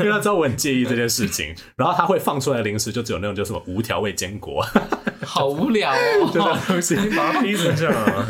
[0.00, 1.54] 因为他知道我很介意这件事情。
[1.76, 4.66] 然后他会放出来的零食就只有那种叫什么无调味坚果，
[5.24, 8.26] 好无聊哦，这东西你把它逼成这样啊？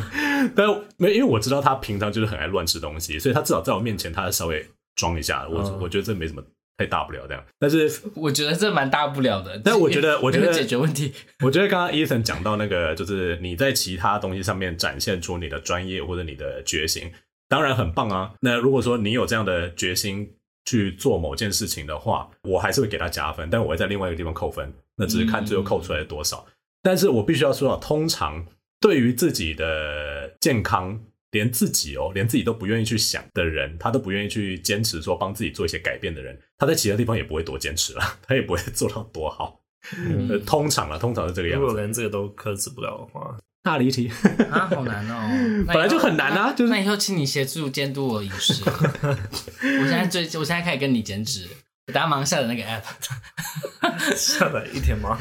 [0.54, 0.66] 但
[0.98, 5.46] 没因为我知道他平常就是很爱乱吃东西，所以他至少在我面前，他稍微装一下。
[5.50, 6.42] 我、嗯、我觉得这没什么。
[6.78, 9.58] 太大不了这样，但是 我觉得这蛮大不了的。
[9.64, 11.12] 但我觉得，我觉得解决问题。
[11.44, 17.10] 我觉得刚刚 Ethan 讲到那个，就是你在其他东西上面展现出你的专业或者你的决心，
[17.48, 18.32] 当然很棒啊。
[18.40, 20.30] 那如果说你有这样的决心
[20.66, 24.70] 去做某件事情的话，我还是会给他加分，但我会在另外一个地方扣分。
[24.96, 26.44] 那只是看最后扣出来多少。
[26.46, 28.46] 嗯、但是我必须要说到，通常
[28.80, 31.00] 对于自己的健康。
[31.32, 39.60] 连自己哦，连自己都不愿意去想的人，他都不愿意去坚持说帮自己做一些改变的人，他在其他地方也不会多坚持了， 他也不会做到多好。
[39.96, 41.66] 嗯、通常啊，通常是这个样子。
[41.66, 44.10] 如果连这个都克制不了的话， 大离题
[44.50, 45.64] 啊，好难哦。
[45.66, 48.62] 本来就很难啊，就是那以后请你协助监督我饮食。
[48.64, 51.48] 我现在最，我现在开始跟你减脂，
[51.86, 55.18] 我大家忙下载那个 app，下载一天吗？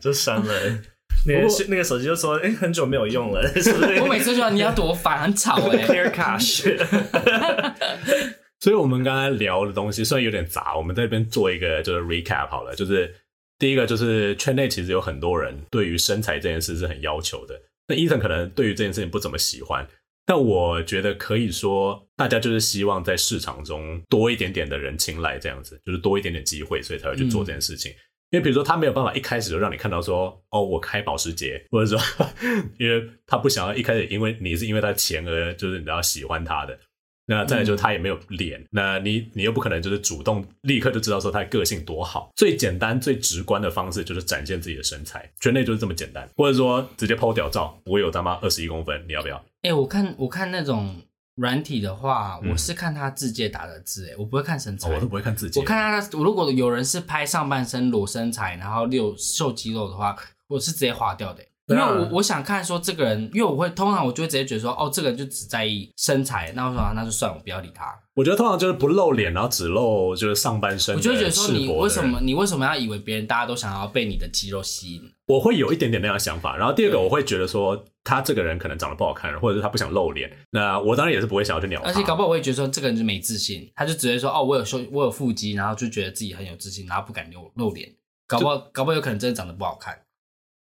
[0.00, 0.78] 就删了。
[1.26, 3.46] 那个那个手机就说：“哎、欸，很久没有用了。
[3.60, 5.86] 是不是”我每次说你要多烦，很吵哎、 欸。
[5.86, 6.78] Clear cache。
[8.60, 12.74] 所以，我们刚才聊的东西虽然有点杂，我们在这边做一个就是 recap 好了。
[12.74, 13.14] 就是
[13.58, 17.54] 第一个，就是圈内其实有很多人对于身材这件事是很要求的。
[17.86, 19.86] 那 Ethan 可能对于这件事情不怎么喜欢，
[20.26, 27.92] 但我觉得可以说，大家就是希望在市场中多一点点的人青睐，这样子就是多一点点机会，所以才会去做这件事情。
[27.92, 27.96] 嗯
[28.30, 31.98] 因为比如说他没有办法一开始就让你看到说哦，我开保时捷，或者说
[32.78, 36.78] 因为他不想要一开始因为你是因为他的钱而就是你要喜欢他的，
[37.26, 49.36] 那再来就是他也没有脸，嗯、那你你又不可能就是主动立刻就知道说他的个性多好，最简单最直观的方式就是展现自己的身材，圈内就是这么简单，或者说直接 po 屌照，我有他妈二十一公分，你要不要？
[49.62, 50.96] 哎、欸，我看我看那种。
[51.38, 55.60] 软体的话，我是看他字界打的字，诶、嗯，我不会看身材，哦、我都不会看字界。
[55.60, 60.16] 我看他，如果有人是拍上半身裸身材，然后六瘦肌肉的话，
[60.48, 67.96] 我是直接划掉的，因为我我想看说这个人，因为我会通常我就会直接觉得说，哦，这个人就只在意身材，那我说那就算我不要理他。
[68.18, 70.96] 我觉得通常就是不露脸，然后只露就是上半身。
[70.96, 75.02] 我就会觉得说，你为什么你为什么要以为别人大家都想要被你的肌肉吸引？
[75.26, 76.56] 我会有一点点那样的想法。
[76.56, 77.84] 然后第二个，我会觉得说。
[78.04, 81.88] 他这个人可能长得不好看，或者是他不想露脸，那我当然也是不会想要去鸟他。
[81.88, 87.86] 而且搞不好我也觉得说这个人就没自信，他就直接说哦，我有胸，我有腹肌，然后就觉得自己很有自信，然后不敢露露脸。
[88.26, 90.00] 搞不好，搞不好有可能真的长得不好看。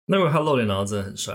[0.08, 1.34] 那如果他露脸，然后真的很帅，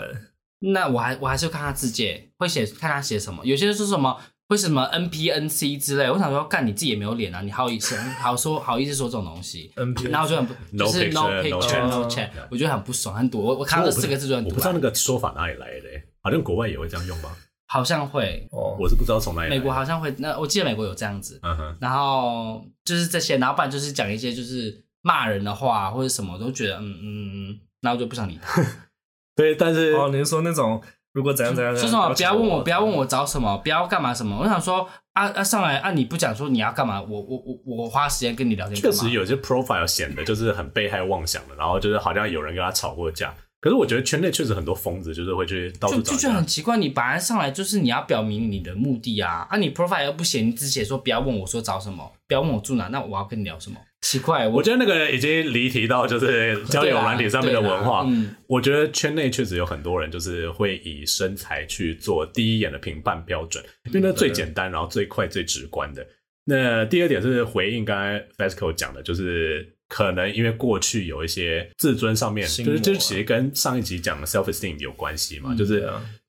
[0.59, 3.43] 那我还我还是会看他自介，会写看他写什么。
[3.47, 4.19] 有些人说什么。
[4.53, 6.11] 为什么 N P N C 之类？
[6.11, 13.41] 我想说，干你自己也没有脸啊，你好意思 好说好意思说这种东西？N P，然后就很不就是 no picture no chat，我觉得很不爽，很堵。
[13.43, 14.51] 我我看到这四个字就很堵。
[14.51, 15.89] 我不知道那个说法哪里来的，
[16.23, 17.35] 好像国外也会这样用吧？
[17.67, 19.57] 好像会哦，我是不知道从哪里来。
[19.57, 21.41] 美国好像会，那我记得美国有这样子。
[21.43, 21.75] 嗯哼。
[21.81, 28.63] 然后就是这些，然后不然就是讲一些就是骂人的话或者什么，都觉得嗯嗯嗯，然后就不想理他。
[29.35, 30.83] 对，但是哦，你是说那种。
[31.13, 32.15] 如果怎样怎样，说什么？
[32.15, 34.39] 不要问我，不要问我找什么，不要干嘛什么。
[34.39, 43.35] 我想说，啊啊上来啊你不讲说你要干嘛，我我我我花时间跟你聊天干嘛，确实有些 profile 显得就是很被害妄想的，然后就是好像有人跟他吵过架。
[43.61, 46.03] 可是我觉得圈内确实很多疯子，就是会去到处找。
[46.03, 53.77] 就就觉得很奇怪，你本来上来就是你要表明你的目的啊，啊，你 profile 又不写，你只写说不要问我说找什么，不要问我住哪，那我要跟你聊什么？
[54.03, 58.05] 奇怪，我，我觉得那个已经离题到就是交友软体上面的文化。
[58.07, 66.07] 嗯，我觉得圈内确实有很多人就是会以身材去做第一眼的评判标准，因为那最简单，然后最快最直观的。
[66.45, 69.75] 那第二点是回应刚才 Fasco 讲的，就是。
[69.93, 75.87] 可能因为过去有一些自尊上面，就是就是其实跟上一集讲的 self esteem 有关系嘛，就是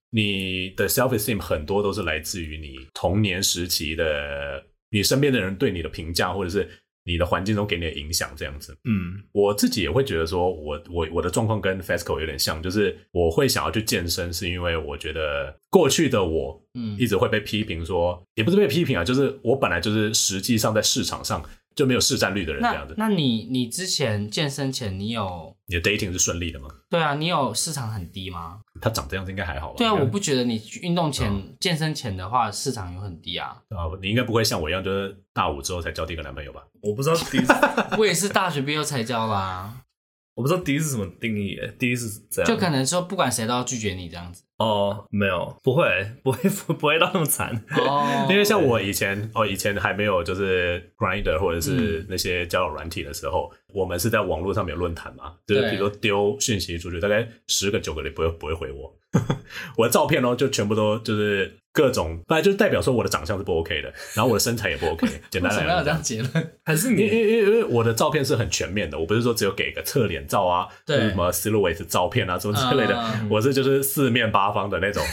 [0.10, 6.70] 你的 self esteem 很多都是来自于你童年时期的你身边的人对你的评价，或者是。
[7.06, 21.44] 你的环境中给你的影响，这样子，嗯，我自己也会觉得说我，我我我的状况跟 FESCO 有点像，就是我会想要去健身，是因为我觉得过去的我，嗯，一直会被批评说，嗯、也不是被批评啊，就是我本来就是实际上在市场上
[21.76, 22.94] 就没有市占率的人这样子。
[22.98, 26.68] 那，那你你之前健身前，你有你的 dating 是顺利的吗？
[26.90, 28.60] 对啊，你有市场很低吗？
[28.82, 29.76] 他长这样子应该还好吧？
[29.78, 33.58] 对啊，我不觉得你运动前、嗯、健身前的话，市场有很低啊。
[33.70, 36.62] 啊，你应该不会像我一样，就是大五之后才交第一个男朋友吧？
[36.82, 37.54] 我不知道第一次，
[37.98, 39.80] 我也是大学毕业才交啦。
[40.36, 44.44] 我不知道第一是什么定义诶，第一是这样，就可能说不管谁都要拒绝你这样子。
[44.64, 45.86] 哦，没有，不会，
[46.24, 47.64] 不会，不会到那么惨。
[47.78, 58.94] 哦， 因为像我以前，哦，以前还没有就是 Grinder 或者是那些交友软体的时候，嗯、我们是在网络上面有论坛嘛，就是比如说丢讯息出去，大概十个九个里不会不会回我，
[59.78, 61.58] 我的照片哦就全部都就是。
[61.76, 65.08] 各种，本来就代表说我的长相是不 OK 的，然后我的身材也不 OK。
[65.32, 66.52] 简单来说，为什么要这样结论？
[66.64, 75.04] 还是你因为因为我的照片是很全面的，我不是说只有给个侧脸照啊，对什么 silhouette 照片啊，什么之类的，嗯、我是就是四面八方的那种。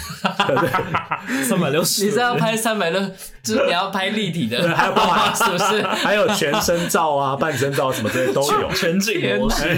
[1.42, 3.00] 三百六十，你是要拍三百六，
[3.42, 5.82] 就是你要拍立体的，还有爸爸 是不是？
[5.82, 9.74] 还有全身照啊、半身照什么这些都有，全景模式。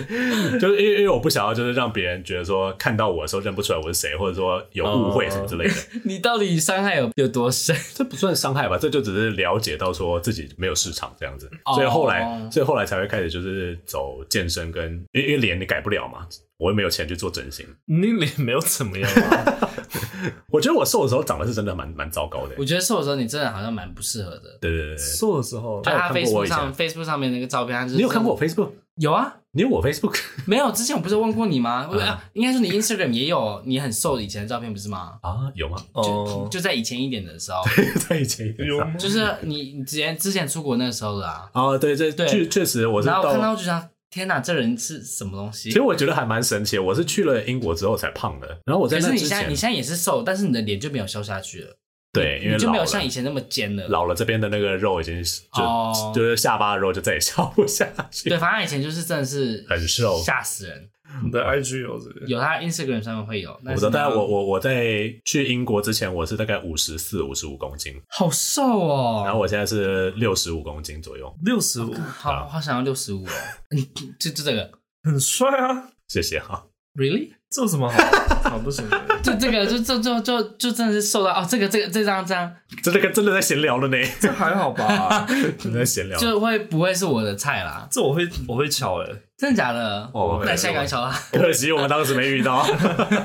[0.58, 5.74] 就是因为因为我不想要就是让别人觉得说看到我的时候认不出来我是谁，或者说有误会什么之类的。
[6.04, 6.22] 你。
[6.22, 7.76] 到底伤害有有多深？
[7.96, 16.24] 这不算伤害吧，这就只是了解到说自己没有市场这样子，所以后来，所以后来才会开始就是走健身跟，因为因为脸你改不了嘛，
[16.62, 19.68] 我又没有钱去做整形，你脸没有怎么样啊？
[20.48, 22.54] 我觉得我瘦的时候长得是真的蛮蛮糟糕的。
[22.56, 24.56] 我觉得瘦的时候你真的好像蛮不适合的。
[24.60, 28.70] 对对对，瘦的时候，就他 Facebook 上 Facebook 上面那个照片，你有看过我 Facebook？
[28.96, 30.16] 有啊，你有我 Facebook？
[30.46, 31.90] 没有，之前我不是问过你吗？
[32.34, 35.14] 应该说你 Instagram 也有你很瘦以前的照片，不是吗？
[35.22, 35.76] 啊，有吗？
[35.94, 37.60] 就就在以前一点的时候，
[38.08, 41.50] 在以前一点，就是你你之前之前出国那个时候的啊。
[41.54, 43.08] 哦，对对对，确确实我是。
[43.08, 45.70] 然后看到就想，天哪，这人是什么东西？
[45.70, 48.46] 其实我觉得还蛮神奇，我是去了英国之后才胖的。
[48.66, 51.74] 然后我在那之前，你现在你现在也是瘦，但是你的脸就没有消下去了。
[52.12, 53.88] 对，因为就没有像以前那么尖了。
[53.88, 58.28] 老了，这边的那个肉已经就、oh, 就是下巴的肉就再也消不下去。
[58.28, 60.90] 对，反正以前就是真的是很瘦，吓死人。
[61.30, 63.50] 对，IG 有这个，有他 Instagram 上面会有。
[63.64, 69.22] 我知道，但我我我在去英国之前，我是大概五十四、五十五公斤，好瘦哦。
[69.24, 73.30] 然后我现在是六十五公斤左右，六十五，好好想要六十五哦。
[74.18, 74.70] 就就这个，
[75.02, 76.66] 很帅啊，谢谢哈。
[76.94, 77.32] Really？
[77.52, 77.98] 这有什么好？
[78.50, 78.84] 好不行。
[79.22, 83.96] 就这个，就就就就就真的是受到哦，这个这个这张这张，这个真的在闲聊了呢。
[84.18, 85.26] 这还好吧？
[85.60, 87.86] 真的在闲聊，就会不会是我的菜啦？
[87.90, 90.10] 这我会我会敲诶，真的假的？
[90.14, 91.14] 哦，那下一个敲啊。
[91.32, 92.62] 可惜我们当时没遇到，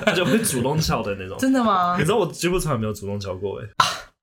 [0.05, 1.37] 他 就会主动敲的那种。
[1.39, 1.95] 真的吗？
[1.97, 3.67] 你知道我几乎从来没有主动敲过诶。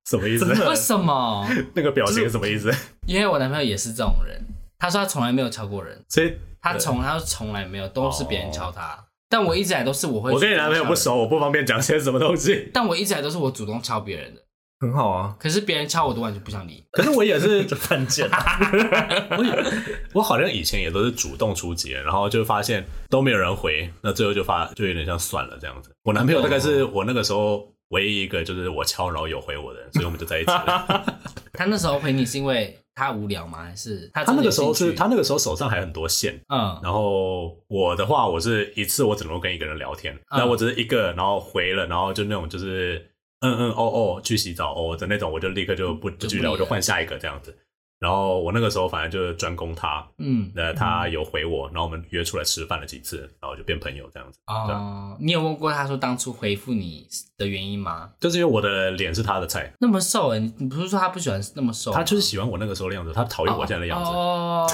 [0.09, 0.45] 什么意思？
[0.45, 1.49] 为什么？
[1.75, 2.71] 那个表情是什么意思？
[3.07, 4.39] 因为我男朋友也是这种人，
[4.79, 9.04] 他说他从来没有敲过人，所以他从他说从来没有，都是别人敲他。
[9.35, 12.71] 但我一直来都是我会，我跟你男朋友不熟，我不方便讲些什么东西。
[12.73, 14.41] 但我一直来都是我主动敲别人的，
[14.79, 15.35] 很好啊。
[15.41, 16.85] 可是别人敲我都完全不想理。
[16.93, 18.31] 可是我也是 犯贱，
[19.37, 19.73] 我
[20.13, 25.91] 我好像以前也都是主动出击，然后就发现都没有人回，那最后就发就有点像算了这样子。
[26.05, 31.19] 我男朋友大概是我那个时候唯一一个就是我敲然后有回我的人，所以我们就在一起了。
[31.53, 32.79] 他那时候回你是因为？
[32.95, 33.65] 他无聊吗？
[33.65, 34.25] 还是他？
[34.25, 47.57] 他那个时候是他那个时候手上还有很多线，嗯，然后我的话，我是一次我只能够跟一个人聊天，那、嗯、我只是一个，然后回了，然后就那种就是嗯嗯哦哦去洗澡哦的那种，我就立刻就不不继续聊，我就换下一个这样子。
[48.05, 54.39] 然后我那个时候反正就是专攻他，嗯，那他有回我，然后我们约出来吃饭了几次，然后就变朋友这样子。
[54.47, 58.11] 哦，你有问过他说当初回复你的原因吗？
[58.21, 61.91] 就是因为我的脸是他的菜，那么瘦哎，你不是说他不喜欢那么瘦？
[61.93, 64.11] 他就是喜欢我那个时候的样子，他讨厌我现在的样子。
[64.11, 64.69] 哦，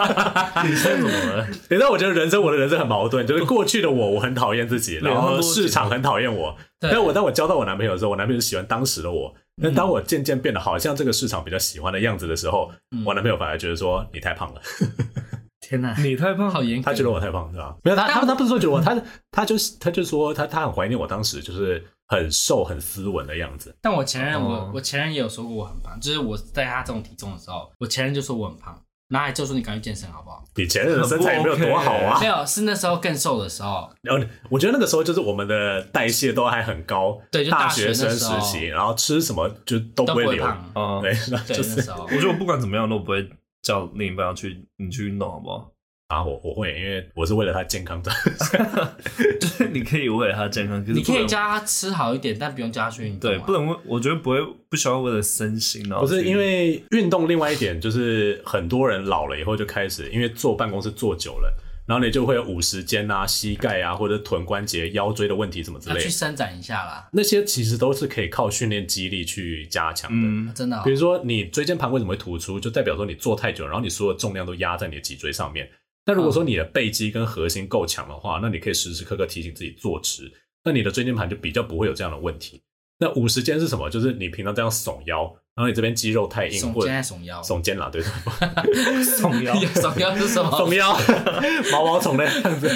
[0.64, 1.46] 你说怎么了？
[1.68, 6.56] 你知道我觉得人生我的人生很矛盾，就是过去的我我很讨厌自己，然后市场很讨厌我。
[6.80, 9.34] 但我当我交到我男朋友的时候，我男朋友是喜欢当时的我。
[9.56, 14.60] 那当我渐渐变得好像这个市场比较喜欢的样子的时候，嗯我男朋友反而觉得说你太胖了。
[15.60, 17.74] 天哪，你太胖，好严格，他觉得我太胖，是吧？
[17.84, 23.74] 没有，他他他不是说觉得我，他他就是他就说他他很怀念我当时就是很瘦很斯文的样子。
[23.80, 28.82] 但我前任，我、哦我前任也有说过我很胖，就是我在他这种体重的时候，我前任就说我很胖，
[29.12, 30.42] 然后还就说你赶紧健身好不好？
[30.56, 32.26] 以前任的身材也没有多好啊 没。
[32.26, 40.50] 有，是那时候更瘦的时候，然后我觉得那个时候就是我们的代谢都还很高，对就大学学生那时期，然后吃什么就都都不会胖。
[40.74, 41.14] 啊，对，
[41.46, 43.28] 就是那时候我觉得我不管怎么样都不会
[43.62, 45.70] 叫另一半要去你去运动，好不好？
[46.12, 48.90] 啊，我我会，因为我是为了他健康着想。
[49.40, 53.34] 就是你可以为了他健康，可是你可以教他吃好一点，但不用教他去运动、啊。
[53.34, 61.50] 对，不能为我觉得不会不需要为了身心哦不是因为运动，另外一点就是很多人老了以后就开始，因为坐办公室坐久了，
[61.86, 66.10] 然后你就会有五十肩啊、膝盖啊或者臀关节、腰椎的问题什么之类的去。
[66.10, 67.08] 伸展一下啦。
[67.12, 70.16] 那些其实都是可以靠训练肌力去加强的。
[70.28, 75.68] 嗯，真的、哦比，如说你椎间盘为什么会突出，就代表说你坐太久，然后你所有重量都压在你的脊椎上面。
[76.04, 80.32] 那如果说你的背肌跟核心够强的话，那你可以时时刻刻提醒自己坐直，
[80.64, 82.62] 那你的椎间盘就比较不会有这样的问题。
[82.98, 83.90] 那五十肩是什么？
[83.90, 85.22] 就是你平常这样耸腰，
[85.56, 88.00] 然后你这边肌肉太硬，耸肩还耸腰，耸肩啦，对，
[89.02, 90.50] 耸腰 耸腰是什么？
[90.50, 90.96] 耸腰，
[91.72, 92.68] 毛毛虫的样子。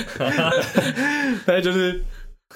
[1.46, 2.02] 但是就是，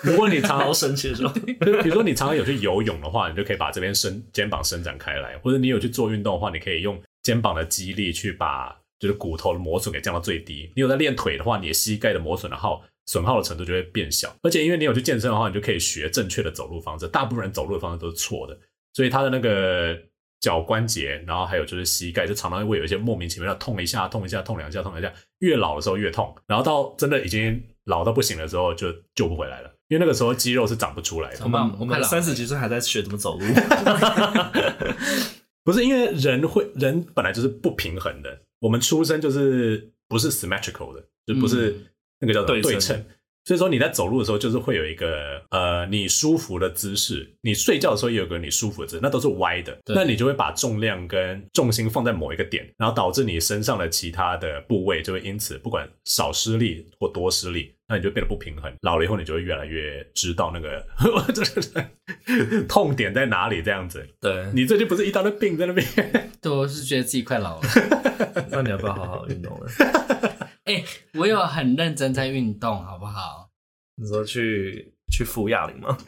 [0.02, 1.40] 如果你常好神奇的时候，就
[1.82, 10.70] 比如说你常常有去游泳的话，你就可以把这边伸肩膀伸展开来，或者你有去做运动的话，你可以用肩膀的肌力去把就是骨头的磨损给降到最低。
[10.76, 14.32] 你有在练腿的话，你的膝盖的磨损的耗损耗的程度就会变小。
[14.42, 17.08] 而且因为你有去健身的话，你就可以学正确的走路方式。
[17.08, 18.56] 大部分人走路的方式都是错的，
[18.92, 19.98] 所以他的那个
[20.40, 25.12] 脚关节，然后还有就是膝盖，就常常会有一些莫名其妙的痛一下、痛一下、痛两下、痛两下。
[25.38, 29.74] 越老的时候越痛，然后到真的已经老到不行的时候，就救不回来了。
[29.88, 33.44] 因为那个时候肌肉是长不出来的我们我们三十几岁还在学怎么走路
[35.64, 41.74] 不是因为人会人本来就是不平衡的，我们出生就是不是 symmetrical 的，就不是
[42.20, 43.04] 那个叫做对称对称。
[43.42, 49.76] 所以说你在走路的时候，就是会有一个呃你舒服的姿势，你睡觉的时候也有个你舒服的姿势，那都是歪的。
[49.86, 58.72] 那你就会把重量跟重心放在某一个点，然后导致你身上的其他的部位就会因此不管少施力或多施力，那你就变得不平衡。
[58.82, 60.86] 老了以后，你就会越来越知道那个
[61.34, 61.60] 就是
[62.68, 64.06] 痛点在哪里，这样子。
[64.20, 65.84] 对，你最近不是一大堆病在那边？
[66.40, 67.68] 对，我是觉得自己快老了。
[68.50, 69.66] 那你要不要好好运动了？
[70.64, 73.50] 哎、我有很认真在运动，好不好？
[73.96, 75.98] 你说去去扶哑铃吗？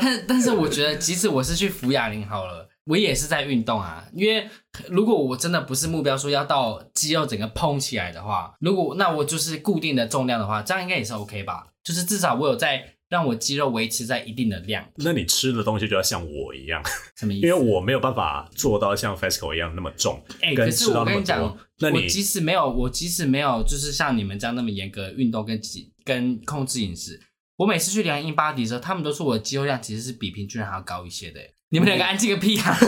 [0.00, 4.04] 但但是我觉得，即使我是去扶哑铃好了，我也是在运动啊。
[4.14, 4.48] 因为
[4.88, 11.66] 如果我真的不是目标说要到肌肉整个膨起来的话，如果那我就是固定的重量的话，这样应该也是 OK 吧？
[11.84, 14.84] 就是至少我有在让我肌肉维持在一定的量。
[14.96, 16.82] 那你吃的东西就要像我一样，
[17.16, 17.46] 什么意思？
[17.46, 21.58] 因为我没有办法做到像 FESCO 一样那么重，哎、跟可是我跟你吃到那么多讲，。
[21.78, 25.60] 那你我即使没有，我即使没有，就是像你们这样那么严格运动跟
[26.04, 27.20] 跟控制饮食，
[27.56, 31.40] 我每次去量 InBody 的时候，他们都说我的肌肉量其实是比平均人还要高一些的。
[31.70, 32.78] 你们两个安静个屁啊！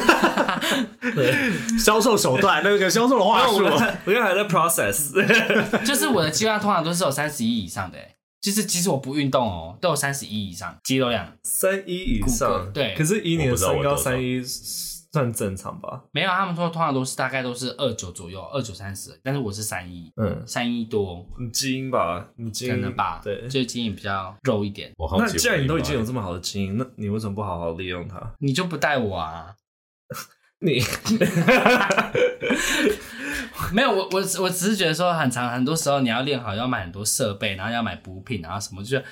[1.15, 5.13] 对，销售手段那个销售的话术，我刚才在 process，
[5.85, 7.99] 就是我的肌肉量通常都是有三十一以上的，
[8.41, 11.33] 就是即使我不运动哦，都有三十一以上肌肉量。
[11.43, 12.51] 三一以上。
[12.51, 12.95] 骼，对。
[12.97, 14.41] 可是以你的身高三一
[15.13, 16.03] 算正常吧？
[16.13, 23.43] 没有，他们说通常都是大概都是二九左右，二九三十，但是我是三一，嗯，三一多，你基因吧，你基因可能吧，对。
[23.49, 24.93] 就是基因比较肉一点。
[24.97, 28.35] 我好奇那既然你都已经有这么好的基因，那你为什么不好好利用它？
[28.41, 29.55] 你就不带我啊？
[30.61, 30.81] 你
[33.73, 39.05] 没有，我我我只是觉得说，很长很多时候你要练好，要买很多设备，然后要买补品，然后什么，就觉得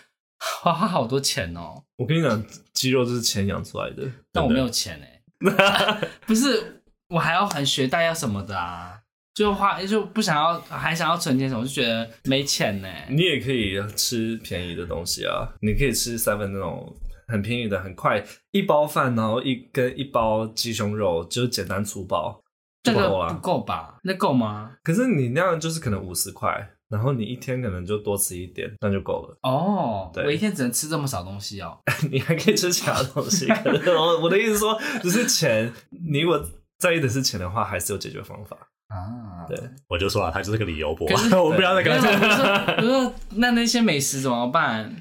[0.62, 1.84] 花花好多钱哦。
[1.96, 4.02] 我跟你讲，肌肉就是钱养出来的。
[4.32, 5.15] 但我没有钱哎，
[6.26, 8.98] 不是，我还要还学贷要什么的啊，
[9.34, 12.88] 就花就不想要，还想要存钱什么，就觉得没钱呢。
[13.10, 16.94] 你也可以吃便宜的东西啊，你可以吃三份那种
[17.28, 22.42] 很便宜的，很快一包饭，然后一跟一包鸡胸肉，就是简单粗暴，
[22.82, 23.34] 这个不就够了。
[23.34, 23.98] 够吧？
[24.04, 24.76] 那够吗？
[24.82, 29.36] 可是你那样就是可能五十块，然后你一天可能就多吃一点，那就够了。
[29.42, 31.78] 哦，对我一天只能吃这么少东西哦。
[32.10, 33.46] 你还可以吃其他东西。
[33.46, 36.40] 可是我我的意思是说，只是钱，你如果
[36.78, 38.56] 在意的是钱的话，还是有解决方法。
[38.88, 39.58] 啊，对，
[39.88, 42.20] 我就说啊，他就是个理由博可是， 我不要再跟他讲。
[42.20, 44.94] 没有我说我说那那些美食怎么办？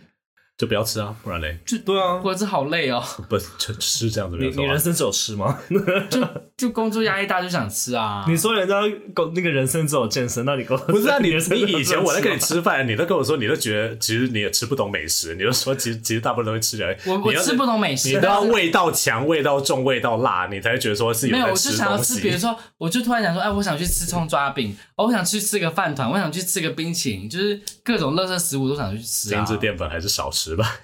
[0.58, 3.04] 就不要吃啊，不然嘞，就对啊，活着好累哦。
[3.28, 4.62] 不是吃吃这样子没有错啊。
[4.62, 5.60] 你你人生只有吃吗？
[6.10, 6.26] 就
[6.56, 8.24] 就工作压力大就想吃啊。
[8.28, 8.76] 你说人家
[9.14, 11.18] 工那个人生只有健身，那你工不是啊？
[11.22, 21.48] 你人生你以前我在跟你吃饭，你都跟我说，你都觉得其实你也吃不懂美食，你就说其实其实大部分东西吃起来，我我吃不懂美食，你都要味道强、味道重、味道辣，你才会觉得说是有没有。
[21.48, 22.06] 我就吃想要东。
[22.06, 29.44] 吃，比如说，我就突然想说，哎，我想去吃葱抓饼，哦，我想去吃个饭团，我想去吃个冰淇淋，就是各种垃圾食物都想去吃啊。
[29.44, 30.80] 精致淀粉还是少吃吧。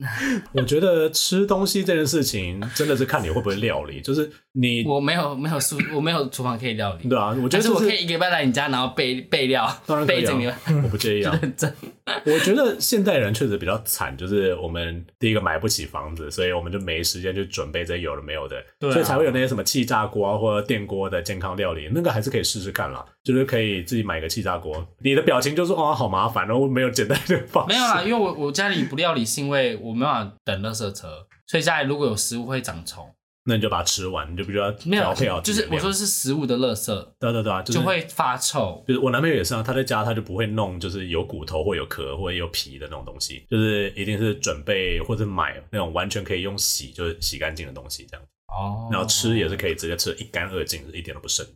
[0.52, 4.30] 我觉得吃东西这件事情真的是看你会不会料理，就是
[4.60, 9.64] 你我没有没有厨我没有厨房可以料理，对啊，我觉得、就是、是我可以一个礼拜来你家，然后备备料，
[10.04, 10.52] 备整个，
[10.82, 11.38] 我不介意啊。
[12.26, 24.84] 我觉得现代人确实比较惨，就是我们第一个买不起房子，所以我们就没时间去准备这些有的没有的，所以才会有那些什么气炸锅啊或者电锅的健康料理，那个还是可以试试看啦，就是可以自己买个气炸锅。
[25.00, 27.76] 你的表情就是哦，好麻烦哦，我没有简单的方式。
[27.76, 31.08] 没有啦，因为我我家里不料理是因为我没办法等垃圾车，
[31.46, 33.08] 所以家里如果有食物会长虫。
[33.48, 35.40] 那你就把它吃完，你就必须要调配好。
[35.40, 38.84] 就是我说是食物的垃圾，对对对啊，就会发臭。
[38.86, 48.26] 就是我男朋友也是啊，他在家他就不会弄，就是有骨头或有壳或者有皮的那种东西，就是一定是准备或者买那种完全可以用洗就是洗干净的东西这样。
[48.48, 51.46] 哦，然后吃也是可以直接吃一干二净，一点都不剩。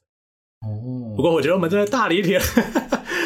[0.67, 2.43] 哦，不过我觉得我们真的大离题了。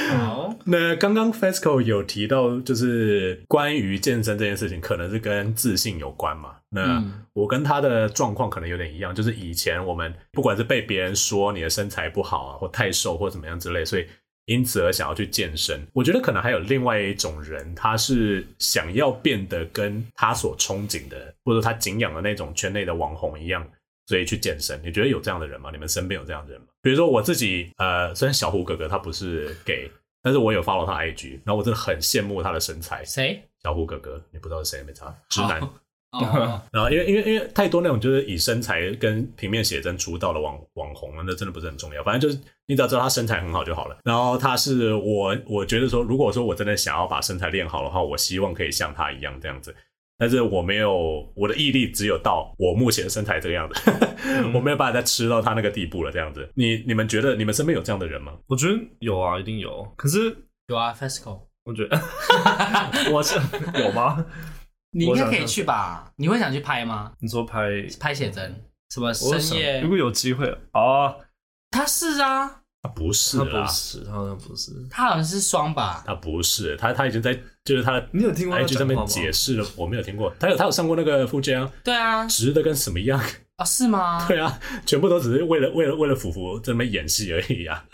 [0.09, 6.57] 好，那刚刚 Fesco 有提到，就是关于健身这件事情，可能是跟自信有关嘛。
[6.71, 7.03] 那
[7.33, 14.07] 我跟他的状况可能有点一样，就是以前我们不管是被别人说你的身材不好啊，或太瘦或怎么样之类，所以
[14.47, 15.81] 因此而想要去健身。
[15.93, 23.67] 我觉得可能还有另外一种人，他是想要变得跟他所憧憬的，或者他敬仰的那种圈内的网红一样，
[24.07, 24.81] 所以去健身。
[24.85, 25.71] 你觉得有这样的人吗？
[25.73, 26.67] 你们身边有这样的人吗？
[26.83, 29.91] 比如说我自己，呃，虽然小胡哥哥他不是 gay，
[30.23, 33.05] 但是我有 follow 他 IG，然后我真的很羡慕他的身材。
[33.05, 33.43] 谁？
[33.63, 35.15] 小胡哥哥，你不知道是谁没差？
[35.29, 35.61] 直男。
[36.73, 42.03] 然后因为因为因为太多那种就是以身材跟平面写真出道的网网红了，那真的不是很重要。
[42.03, 43.99] 反正就是你只要知道他身材很好就好了。
[44.03, 49.75] 然后他是我我觉得说，如果说我真的想要把身材练好的话，我希望可以像他一样这样子。
[50.19, 53.93] 但是我没有，我的毅力只有到我目前的身材这个样子，
[54.25, 56.11] 嗯、 我没有办法再吃到他那个地步了。
[56.11, 58.33] 这样子，你你们觉得你们身边有这样的人吗？
[58.47, 59.87] 我觉得有啊，一定有。
[59.97, 60.35] 可是
[60.69, 62.01] 有啊，Fesco，我觉得
[63.13, 63.39] 我是
[63.79, 64.25] 有吗？
[64.93, 66.11] 你应该可以去吧？
[66.17, 67.13] 你会想去拍吗？
[67.19, 69.81] 你说拍拍写真什么深夜？
[69.83, 71.15] 如果有机会啊，
[71.71, 72.63] 他是啊。
[72.87, 76.05] 他不是，他不是，他好像不是，他好像是双吧？
[76.07, 77.35] 他不是，他他已经在，
[77.65, 83.21] 就是他的，你有听过 IG 上面解释了，我没有听过，他有他有上过那个富江， 对啊，直的跟什么一样
[83.57, 83.65] 啊？
[83.65, 84.25] 是吗？
[84.29, 87.85] 对啊，全部都只是为了为了为了福福在那边演戏而已啊。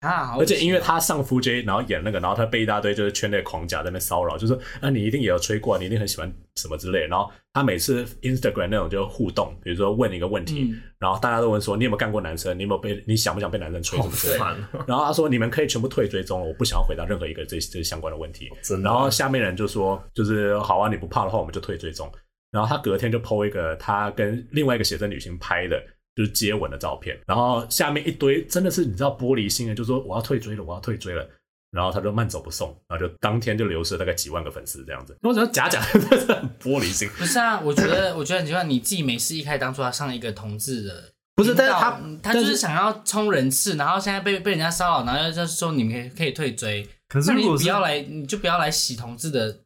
[0.00, 0.34] 啊！
[0.38, 7.06] 而且因为他上 Fuji，然后演那个，然后他被一大堆就是圈内狂甲在那骚扰，就说啊，你一定也有吹过，你一定很喜欢什么之类。
[7.06, 14.38] 然后他每次 Instagram 那种就互动，比如说问一个问题，嗯、然后大家都问说你有没有干过男生，你有没有被你想不想被男生吹什么之类
[14.86, 18.50] 然后他说你们可以全部退追踪，我不想要回答任何一个这这相关的问题。
[18.82, 22.10] 然后下面人就说就是好啊，你不怕的话我们就退追踪。
[22.50, 25.78] 然后他隔天就 po 一个他跟另外一个写真女星拍的。
[26.20, 31.26] 就是接吻的照片，然后下面一堆真的是你知道玻璃心的，就说我要退追了，我要退追了，
[31.70, 35.16] 然后他就慢走不送，然后就当天就流失了大概几万个粉丝这样子。
[35.22, 35.98] 我觉得假假的，
[36.60, 37.08] 玻璃心。
[37.16, 49.60] 不是啊，我觉得我觉得你就像你自己没事一开始当初要上一个同志的，不是，但是他他就是想要冲人次，然后现在被被人家骚扰，然后就是说你们可以可以退追，可是如果你不要来，你就不要来洗同志的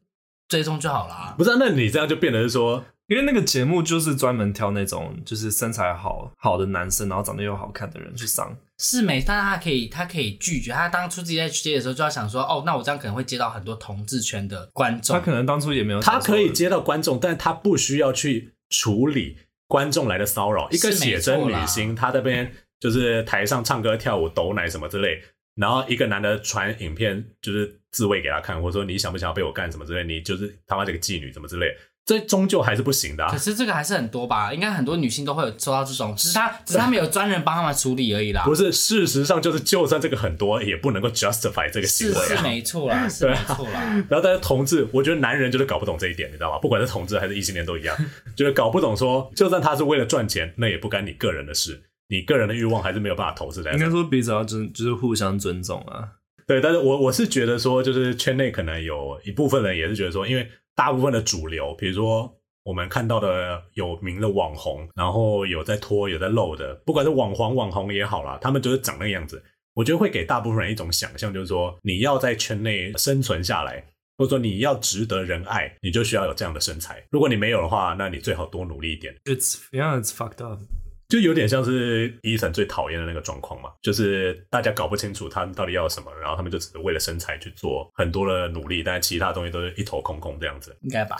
[0.46, 1.34] 追踪就好了。
[1.36, 2.84] 不是、啊，那你这样就变得是说。
[3.14, 8.56] 因为那个节目就是专门挑那种就是身材好好的男生，然后长得又好看的人去上。
[8.78, 10.72] 是没，但是他可以，他可以拒绝。
[10.72, 15.16] 他当初自己在接的时候，就要想说，哦，那我这样可能会接到很多同志圈的观众。
[15.16, 19.38] 他可能当初也没有，他可以接到观众，但他不需要去处理
[19.68, 20.68] 观众来的骚扰。
[20.70, 25.22] 一个写真女星，她在那边就是台上唱歌跳舞抖奶什么之类，
[25.54, 31.66] 然后一个男的传影片就是自慰给他看，或者说你想不想要被我干什么之类，你就是他妈这个妓女什么之类。
[32.06, 33.30] 这终究还是不行的啊。
[33.30, 34.52] 可是这个还是很多吧？
[34.52, 38.42] 应该很多女性都会有收到这种，只是他只是他们有专人帮他们处理而已啦。
[38.44, 42.28] 不是，事实上就是，就算这个很多，也不能够 justify 这个行为啊。
[42.28, 43.80] 是是没错啦，是没错啦。
[44.08, 46.58] 然后但是同志，我觉得男人就是搞不懂这一点，你知道吗？
[46.58, 47.96] 不管是同志还是异性恋都一样，
[48.36, 53.72] 就是搞不懂说，就算他是为了赚钱，那也不干你个人的事，你个人的欲望还是没有办法投资在。
[53.72, 56.08] 应该说彼此要尊，就是互相尊重啊。
[56.46, 62.34] 对，但是我我是觉得说，就是圈内可能有一部分人也是觉得说，因为大部分的主流，比如说。
[62.64, 69.44] 我们看到的有名的网红，然后有在脱有在露的，不管是网黄网红也好啦，他们就是长那个样子。
[69.74, 73.84] 我觉得会给大部分人一种想象，就是说你要在圈内生存下来，
[74.16, 77.04] 或者说你要值得人爱，你就需要有这样的身材。
[77.10, 79.14] 如果你没有的话，那你最好多努力一点。
[79.26, 80.60] It's yeah, it's fucked up.
[81.08, 90.76] 就有点像是 Ethan 最讨厌的那个状况嘛，就是大家搞不清楚他们到底要什么，然后他们就只是为了身材去做很多的努力，但是其他东西都是一头空空这样子。
[90.82, 91.16] 应该吧？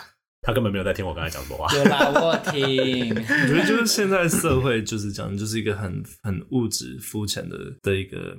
[0.47, 1.74] 他根本没有在听我刚才讲什么话。
[1.74, 3.11] 有啦，我听。
[3.16, 8.37] 我觉得就是现在社会就是讲，就是一个很很物质、肤浅的的一个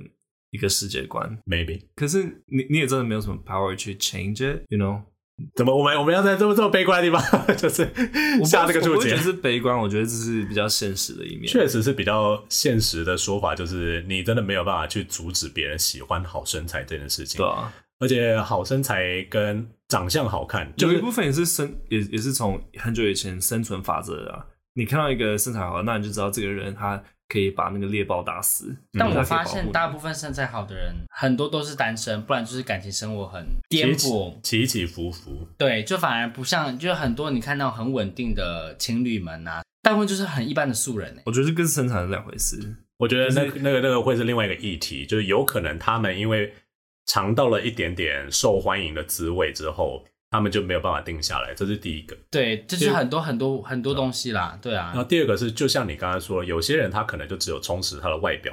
[0.50, 1.36] 一个世界观。
[1.46, 1.82] Maybe。
[1.96, 5.02] 可是你你也真的没有什么 power 去 change it，you know？
[5.54, 7.22] 怎么我们我们要在这么这么悲观的地方，
[7.56, 7.84] 就是
[8.44, 8.96] 下这个注解？
[8.96, 11.46] 我觉得是悲观，我觉得这是比较现实的一面。
[11.46, 17.38] 确实是比较现实的说法，就是你真的没有办法去阻止别人喜欢好身材这件事情。
[17.38, 24.46] 对啊，而且好身材跟长相好看，就是、有一部分也是生也也是从很久以前生存法则啊。
[24.74, 27.02] 你看到一个身材好，那你就知道这个人他。
[27.28, 35.46] 可以把那个猎豹打死，但我发现大部分身材好的人，很多都是单身，不然就是感情生活很颠簸，起起伏伏。
[35.58, 41.20] 对，就反而不像，就很多你看到很稳定的情侣们啊，大部分就是很一般的素人。
[41.26, 42.76] 我觉得这跟身材是两回事。
[42.98, 46.54] 我觉得那那个那个会是另外一个议题，就是有可能他们因为
[47.06, 50.04] 尝到了一点点受欢迎的滋味之后。
[50.30, 52.16] 他们就没有办法定下来，这是第一个。
[52.30, 54.90] 对，这是很多很多很多东西啦，对啊。
[54.92, 58.52] 然后第二个是，就像你刚才说，有些人他可能就只有充实他的外表，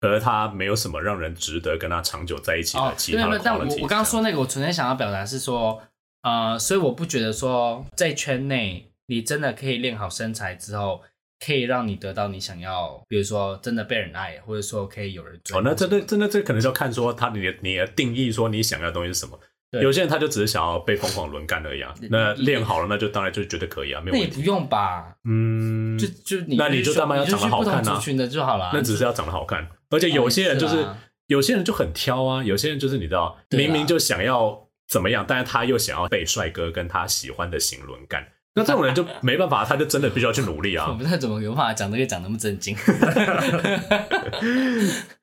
[0.00, 3.42] 而他没有什么让人值得跟他长久在一起的其他的 quality。
[3.44, 5.82] 但我我刚刚说那个，我纯粹想要表达是说，
[6.22, 11.02] 呃，所以我不觉得说在圈内你真的可以练好身材之后，
[11.44, 15.58] 可以让你得到你想要，比如说真的被人爱，或者说可以有人追。
[15.58, 19.38] 哦，那真的真的这可能就要看说他你的你的定义，说你想要的东西是什么。
[19.72, 24.28] 有些人他就只是想要被疯狂轮干而已啊，那练好了那就当然就觉得可以啊，没有问题。
[24.30, 28.70] 那也不用吧，嗯，就就你那你就他妈要长得好看啊，群的就好了。
[28.72, 30.86] 那只是要长得好看，而且有些人就是
[31.26, 40.86] 有些人就很挑啊，有些人就是你知道，明明就想要怎么样，但是他又想要被帅哥跟他喜欢的型轮干，那这种人就没办法，他就真的必须要去努力啊。
[40.90, 42.74] 我不知道怎么有办法讲这个讲那么正经。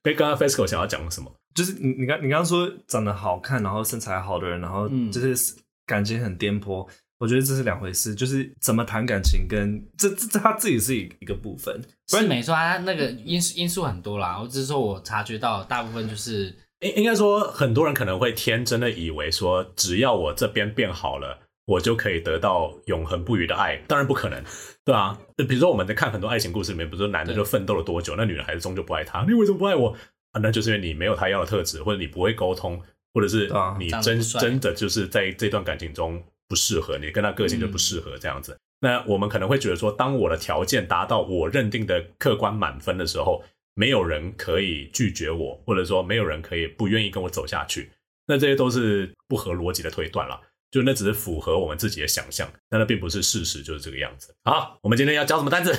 [0.04, 1.32] 哎，刚刚 FESCO 想要讲什么？
[1.56, 5.56] 就是你你刚你刚刚说长得好看，然后身材好的人，然后就是
[5.88, 8.14] 感情很颠簸，嗯，我觉得这是两回事。
[8.14, 11.82] 就是怎么谈感情跟，跟这这他自己是一一个部分，
[12.12, 14.38] 不是没错，他那个因素因素很多啦。
[14.40, 23.78] 我只是说我察觉到大部分就是，应应该说很多人可能会天真的以为说，只要我这边变好了，我就可以得到永恒不渝的爱。
[23.88, 24.44] 当然不可能，
[24.84, 25.18] 对啊。
[25.48, 29.96] 比如说我们在看很多爱情故事里面，比如说男的就奋斗了多久，那女人还是终究不爱他，你为什么不爱我？
[30.42, 32.82] 那就是因为你没有他要的特质，或者你不会沟通，
[33.14, 38.54] 或者是你真真的就是在这段感情中不适合你，跟他个性就不适合这样子。
[38.54, 38.60] 嗯。
[38.82, 47.90] 那我们可能会觉得说，当我的条件达到我认定的客观满分的时候，没有人可以拒绝我，或者说没有人可以不愿意跟我走下去。
[48.28, 50.42] 那这些都是不合逻辑的推断了。
[50.76, 54.36] 就那只是符合我们自己的想象，但那并不是事实，就是这个样子。
[54.44, 55.74] 好，我们今天要教什么单字？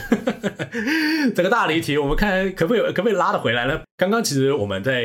[1.36, 3.82] 这个大离题，我们看可不可以可不可以拉得回来呢？
[3.98, 5.02] 刚刚其实我们在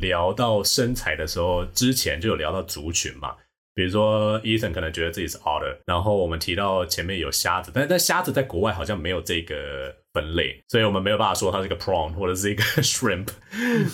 [0.00, 3.36] 聊到身材的时候，之前就有聊到族群嘛，
[3.76, 13.28] 比如说 Ethan 可能觉得自己是 Otter，然后我们提到前面有虾子，但是但虾子在国外好像没有这个分类，所以我们没有办法说它是一个 prawn 或者是一个 shrimp，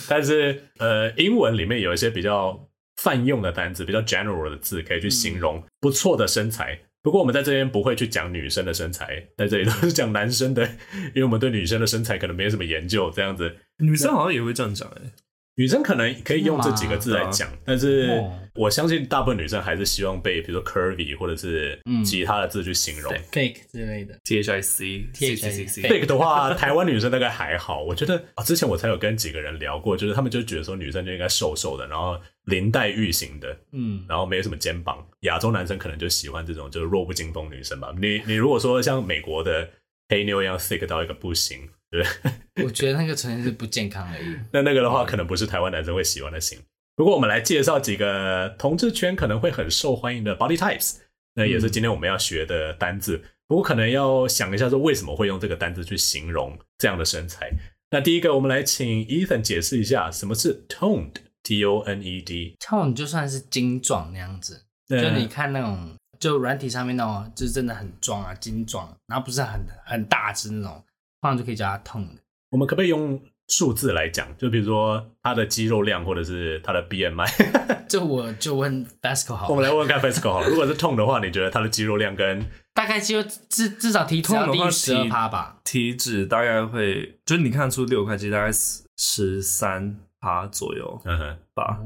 [0.09, 2.67] 但是呃，英文里面有一些比较。
[3.05, 6.81] 泛用的单词，比较 general 的字，可以去形容不错的身材。
[7.03, 10.65] 不过我们在这边不会去讲女生的身材，在这里都是讲男生的，
[11.09, 13.11] 因为我们对女生的身材可能没什么研究。
[13.11, 15.13] 这样子，女生好像也会这样讲诶。
[15.57, 18.11] 女生可能可以用这几个字来讲，但是
[18.55, 27.83] 我相信大部分女生还是希望被比如说 curvy 或者是其他的字去形容，thick 之类的，t h i c t h i c fake 的话，台湾女生大概还好。
[27.85, 35.07] 我觉得啊，之前我才有跟几个人聊过，就是他们就觉得说女生就应该瘦瘦的，然后林黛玉型的，嗯，然后没有什么肩膀。
[35.21, 37.95] 亚洲男生可能就喜欢这种就是弱不禁风女生吧。
[38.01, 39.69] 你你如果说像美国的
[40.09, 41.69] 黑妞一样 thick 到一个不行。
[41.95, 44.37] 对，我觉得那个纯粹是不健康而已。
[44.51, 46.59] 那那个的话，可能不是台湾男生会喜欢的型。
[46.97, 50.97] 不过，我们来介绍几个同志圈可能会很受欢迎的 body types，
[51.35, 53.23] 那也是今天我们要学的单字。
[53.47, 57.49] 不过，可能要想一下，说为什么会用这个单字去形容这样的身材。
[57.91, 62.57] 那第一个，我们来请 Ethan 解释一下什么是 toned，T O N E D。
[62.59, 70.85] toned 就算是精壮那样子，就你看那种，就软体上面那种，就是真的很壮啊，精壮，然后不是很很大只那种。
[71.25, 72.23] 胖就可以叫他痛的。
[72.51, 74.29] 我们可不可以用数字来讲？
[74.37, 77.85] 就比如说他的肌肉量，或者是他的 BMI。
[77.89, 79.51] 就我就问 FESCO 好了。
[79.51, 80.49] 我们来问问看 FESCO 好了。
[80.49, 85.61] 如果是痛的话，你觉得他的肌肉量跟大概肌肉至至少体重低于十二趴吧？
[85.65, 88.51] 体脂大概会，就是你看出六块肌大概
[88.97, 91.79] 十三趴左右，嗯哼，吧。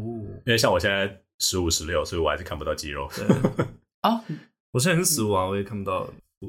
[0.46, 3.10] 因为像我现在十五十六，所以我还是看不到肌肉。
[4.02, 4.20] 哦，
[4.72, 6.08] 我现在是十五啊，我也看不到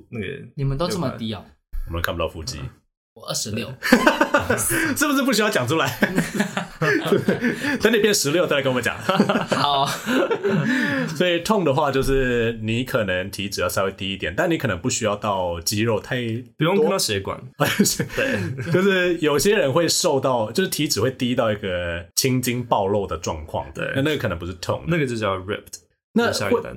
[0.10, 0.26] 那个。
[0.56, 1.44] 你们都这么低哦？
[1.90, 2.60] 我们看不到腹肌。
[3.16, 3.68] 我二十六，
[4.96, 6.00] 是不是不需要讲出来？
[7.82, 8.96] 等你变十六再来跟我们讲。
[9.58, 9.86] 好，
[11.18, 16.16] 所以痛的话，就是你可能体脂要稍微低一点，但你可能不需要到肌肉太
[16.58, 17.38] 不用看到血管。
[18.16, 23.66] 对，就是有些人会受到，就是体脂会低到一个青筋暴露的状况。
[23.74, 25.80] 对，那那个可能不是痛，那个就叫 ripped。
[26.14, 26.32] 那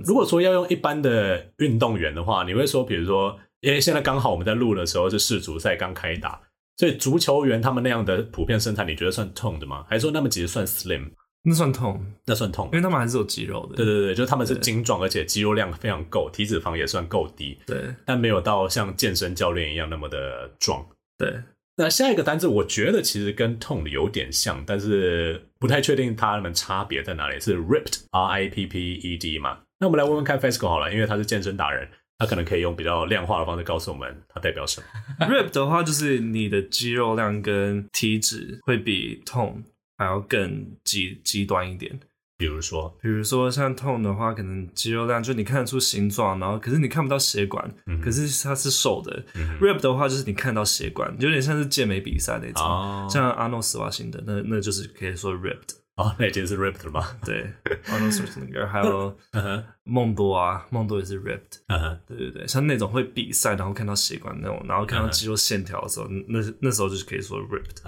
[0.04, 3.38] 如果说要用一般的运动员的话，你会说，比如说。
[3.62, 6.38] 因为现在刚好我们在录的时候是世足赛刚开打，
[6.76, 9.86] 所以足球员他们那样的普遍身材，你觉得算痛的吗？
[9.88, 11.10] 还是说他们其实算 slim？
[11.44, 13.74] 那算痛，那算痛，因为他们还是有肌肉的。
[13.74, 17.58] 对对对，就是他们是精壮，而且肌肉量非常够，体脂肪也算够低。
[17.66, 20.86] 对，但没有到像健身教练一样那么的壮。
[21.18, 21.34] 对，
[21.76, 27.40] 那下一个单字我觉得其实跟痛有点像，但是不太确定它们差别在哪里。
[27.40, 29.58] 是 ripped，R I P P E D 嘛？
[29.80, 31.88] 那我们来问问看 FESCO 好了，因为他是健身达人。
[32.22, 34.86] 他可能可以用比较量化的方式告诉我们，它代表什么。
[35.26, 39.64] Rip 的话，就是你的肌肉量跟体脂会比 tone
[39.98, 41.98] 还要更极极端一点。
[42.38, 49.24] 比如说，比如说像 tone 的话，可能肌肉量就你看得出形状，然后可是你看不到血管，嗯、可是它是瘦的。
[49.34, 55.81] 嗯、Rip 的话，就是你看到血管，有点像是健美比赛那种，哦、像阿诺斯瓦辛的，那那就是可以说 ripped。
[55.96, 57.06] 哦，那已经是 ripped 了吗？
[57.24, 57.52] 对
[57.86, 59.14] ，Arnold Schwarzenegger 还有
[59.84, 61.60] 梦多啊，梦多也是 ripped。
[62.06, 67.82] 对对对，像那种会比赛，然后看到血管那种，然后看到肌肉线条的时候，那那时候就是可以说 ripped。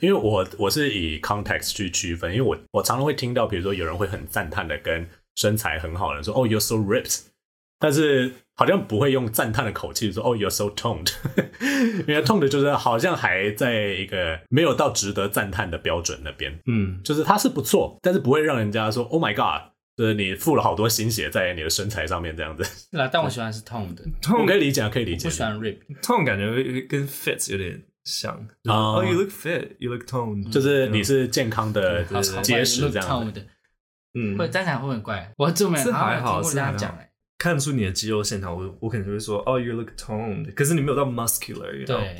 [0.00, 7.22] 因为我我是以 context 去区分，因为我我常常会听到，比如说有人会很赞叹的跟身材很好的人说，哦，you're so ripped。
[7.78, 11.12] 但是好像不会用赞叹的口气说哦，you're so toned，
[12.08, 16.58] 因为 toned 就是好像还在一个没有到值得赞叹的标准那边。
[16.66, 22.62] 嗯，就是它是不错，但是不会让人家说 oh my god，就是你付了好多心血在你的身材上面这样子。
[22.90, 24.04] 对啊，但我喜欢是 toned 的，
[24.38, 25.28] 我可以理解，可以理解。
[25.28, 28.94] 我喜欢 rip toned 感觉跟 fit 有点像啊。
[28.94, 32.04] Oh, you look fit, you look toned，就是你是健康的、
[32.42, 33.46] 结实这样子。
[34.18, 35.30] 嗯，会站起来会很怪。
[35.36, 36.98] 我这么是还好，是还好。
[37.38, 42.18] 看出你的肌肉线条，我我可能就会说，哦，you look toned，可是你没有到 muscular，对，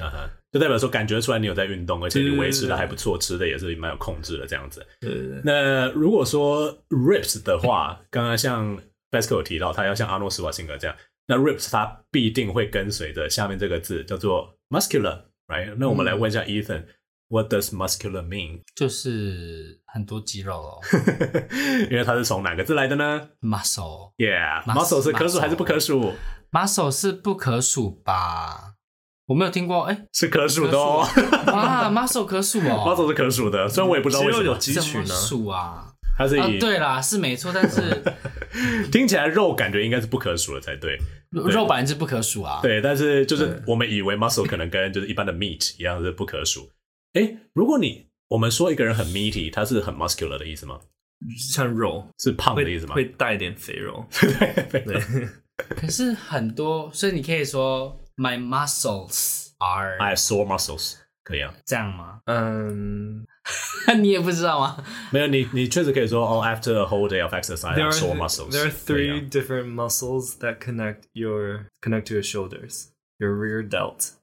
[0.52, 4.86] 就代表说感觉出来你有在运动，而且你维持的还不错，吃的也是蛮有控制的这样子。
[5.00, 5.40] 对对对。
[5.44, 8.78] 那如果说 rips 的话，刚刚像
[9.10, 10.96] FESCO 有提到，他要像阿诺斯瓦辛格这样，
[11.26, 15.74] 那 rips 它必定会跟随着下面这个字叫做 muscular，right？
[15.78, 16.82] 那我们来问一下 Ethan。
[17.28, 18.60] What does muscular mean？
[18.76, 20.78] 就是很多肌肉哦，
[21.90, 26.12] 因为它是从哪个字来的呢？Muscle，Yeah，muscle 是可数还是不可数
[26.52, 28.74] ？Muscle 是不可数吧？
[29.26, 31.04] 我没有听过，哎，是可数的哦。
[31.52, 35.12] 哇，muscle 可数哦，muscle 是可数的，虽然我也不知道为什么有肌群呢。
[35.12, 38.00] 数啊，它是以对啦，是没错，但是
[38.92, 40.96] 听起来肉感觉应该是不可数的才对。
[41.32, 46.70] 肉本来是不可数啊，对，但是就是我们以为 muscle 可能跟就是一般的 meat 一样是不可数。
[47.15, 50.79] 哎，如果你我们说一个人很 meaty，他是很 muscular 的意思吗？
[51.37, 52.95] 像肉是胖的意思吗？
[52.95, 54.05] 会带一点肥肉。
[54.11, 55.29] 对对。
[55.75, 61.53] 可是很多，所以你可以说 my muscles are I have sore muscles，可以啊。
[61.65, 62.21] 这样吗？
[62.25, 63.27] 嗯，
[64.01, 64.83] 你也不知道吗？
[65.11, 68.51] 没有，你你确实可以说哦，after a whole day of exercise, I have sore muscles.
[68.51, 72.87] There are three different muscles that connect your connect to your shoulders,
[73.19, 74.13] your rear delt.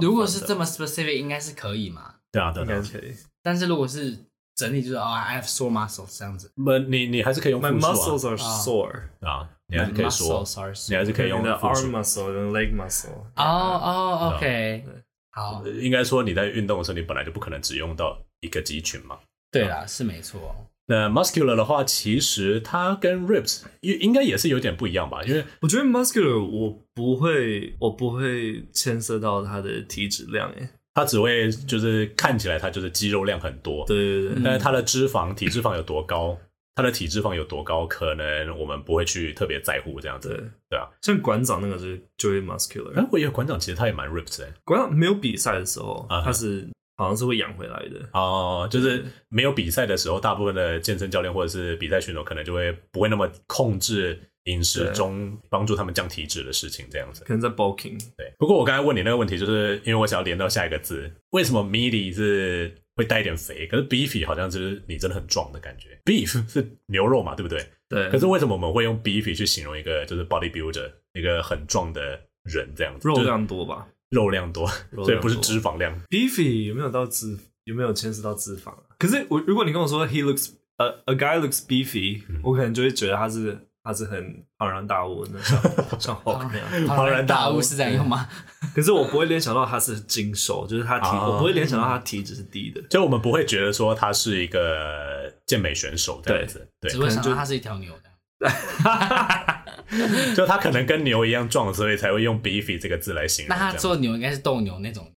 [0.00, 2.14] 如果是这么 specific，应该是可以嘛？
[2.32, 3.14] 对啊，对啊，应该可以。
[3.42, 4.16] 但是如果是
[4.56, 6.50] 整体，就是啊，I have sore muscles 这样子。
[6.56, 10.44] 不，你你还是可以用 My muscles are sore 啊，你还是可以说，
[10.88, 13.10] 你还是可以用 the arm muscle 跟 leg muscle。
[13.36, 14.84] 哦哦，OK，
[15.30, 15.66] 好。
[15.66, 19.18] 应该说你在运动的时候，你本来就不可能只用到一个肌群嘛。
[19.50, 20.54] 对啦，是没错。
[20.86, 25.22] 那 muscular 的话，其实它跟 rips 应应该也是有点不一样吧？
[25.24, 34.42] 因为我觉得 muscular 我不会，我不会牵涉到它的体脂量，诶，它只会就是看起来它就是肌肉量很多，对对对。
[34.44, 36.38] 但是它的脂肪体脂肪有多高，
[36.74, 40.36] 它的体脂肪有多高，可能我们不会去特别在乎这样子，对，
[40.68, 40.86] 对啊。
[41.00, 44.52] 像馆长那个是就会 muscular，哎，我以为馆长其实他也蛮 ripped 的。
[44.64, 46.68] 馆长没有比赛的时候，他是。
[46.96, 57.24] 好像是会养回来的哦，就是没有比赛的时候，大部分的健身教练或者是比赛选手可能就会不会那么控制饮食中帮助他们降体脂的事情，这样子。
[57.24, 57.98] 可能在 bulking。
[58.16, 58.32] 对。
[58.38, 65.98] 不过我刚才问你那个问题，就是因为我想要连到下一个字，为什么 meaty 是会带一点肥，可是 beefy 好像就是你真的很壮的感觉。
[66.04, 67.66] beef 是牛肉嘛，对不对？
[67.88, 68.08] 对。
[68.10, 73.08] 可是为什么我们会用 beefy 去形容一个就是 bodybuilder 一个很壮的人这样子？
[73.08, 73.88] 肉量多吧。
[74.10, 75.94] 肉量多，所以不是脂肪量。
[76.08, 77.38] Beefy 有没有到脂？
[77.64, 78.82] 有没有牵涉到脂肪啊？
[78.98, 85.58] 可是我如果你跟我说 He looks a a guy looks beefy，、嗯、我可能就会觉得他是他是很庞然大物，那像
[85.98, 86.86] 像 Hulk 那样。
[86.86, 88.28] 庞然大物是这样用吗？
[88.74, 92.82] 可是我不会联想到他是精瘦，就是他体，哦、我不会联想到他体脂是低的。
[92.90, 98.10] 就我们不会觉得说他是一个健美选手这样子，对，对只会想到他是一条牛的。
[100.34, 103.56] 就他可能跟牛一样壮，所以才会用 beefy 这个字来形容。
[103.56, 105.10] 那他做牛应该是斗牛那种。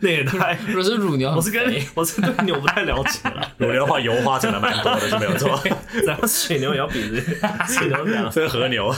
[0.00, 1.62] 那也太， 如果是乳牛，我是跟
[1.94, 3.52] 我是对牛不太了解了。
[3.58, 5.60] 乳牛的话，油花真的蛮多的，是没有错。
[6.06, 7.20] 然后水牛也要比这
[7.66, 8.94] 水牛这样，这是和牛。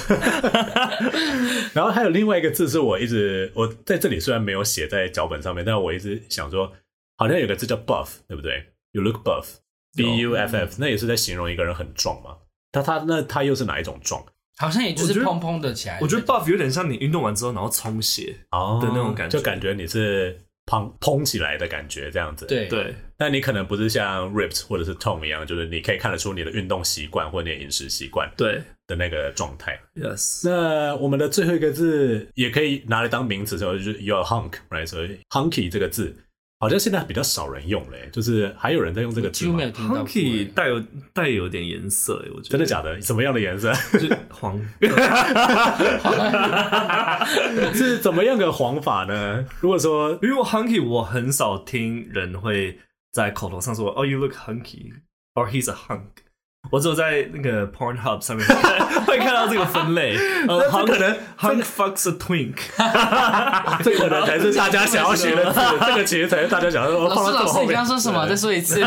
[1.73, 6.73] 然后还有另外一个字，是我一直我在这里虽然没有写在脚本上面，但是我一直想说，
[7.17, 12.37] 好像有个字叫 buff，对不对？You look buff，B U F F，那也是在形容一个人很壮嘛。
[12.75, 14.23] 他他那他又是哪一种状？
[14.57, 15.99] 好像也就是砰砰的起来。
[16.01, 22.47] 我觉得 buff 有点像你运动完之后然后充血的那种感觉，就感觉你是砰砰起来的感觉这样子。
[22.47, 29.77] 对对，但你可能不是像 ripped 或者是 tone 一样，就是你可以看得出你的运动习惯或者你的饮食习惯对的那个状态。
[29.97, 30.49] Yes。
[30.49, 34.87] 那我们的最后一个字也可以拿来当名词的时候，就是 you're a hunk，right？
[34.87, 36.17] 所以 hunky 这个字。
[36.65, 42.99] 好像现在比较少人用嘞，就是还有人在用这个字吗？Hunky 带有带有点颜色，我觉得真的假的？
[43.03, 43.75] 什么样的颜色？
[43.75, 44.59] 是黄，
[47.75, 49.45] 是怎么样个黄法呢？
[49.61, 52.79] 如果说，因为 Hunky 我很少听人会
[53.13, 56.24] 在口头上说，Oh you look hunky，or he's a hunk。
[56.71, 58.45] 我只有在那个 Pornhub 上面
[59.07, 60.17] 会看到这个分类，
[60.49, 62.55] 呃，很可能 Hunk fucks a twink，
[63.85, 67.09] 这可能才是大家想要学的字，这个其实才是大家想要说。
[67.09, 68.27] 老师，老师，你刚刚说什么？
[68.29, 68.83] 再说一次。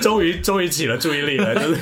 [0.00, 1.76] 终于，终于起了注意力了，就是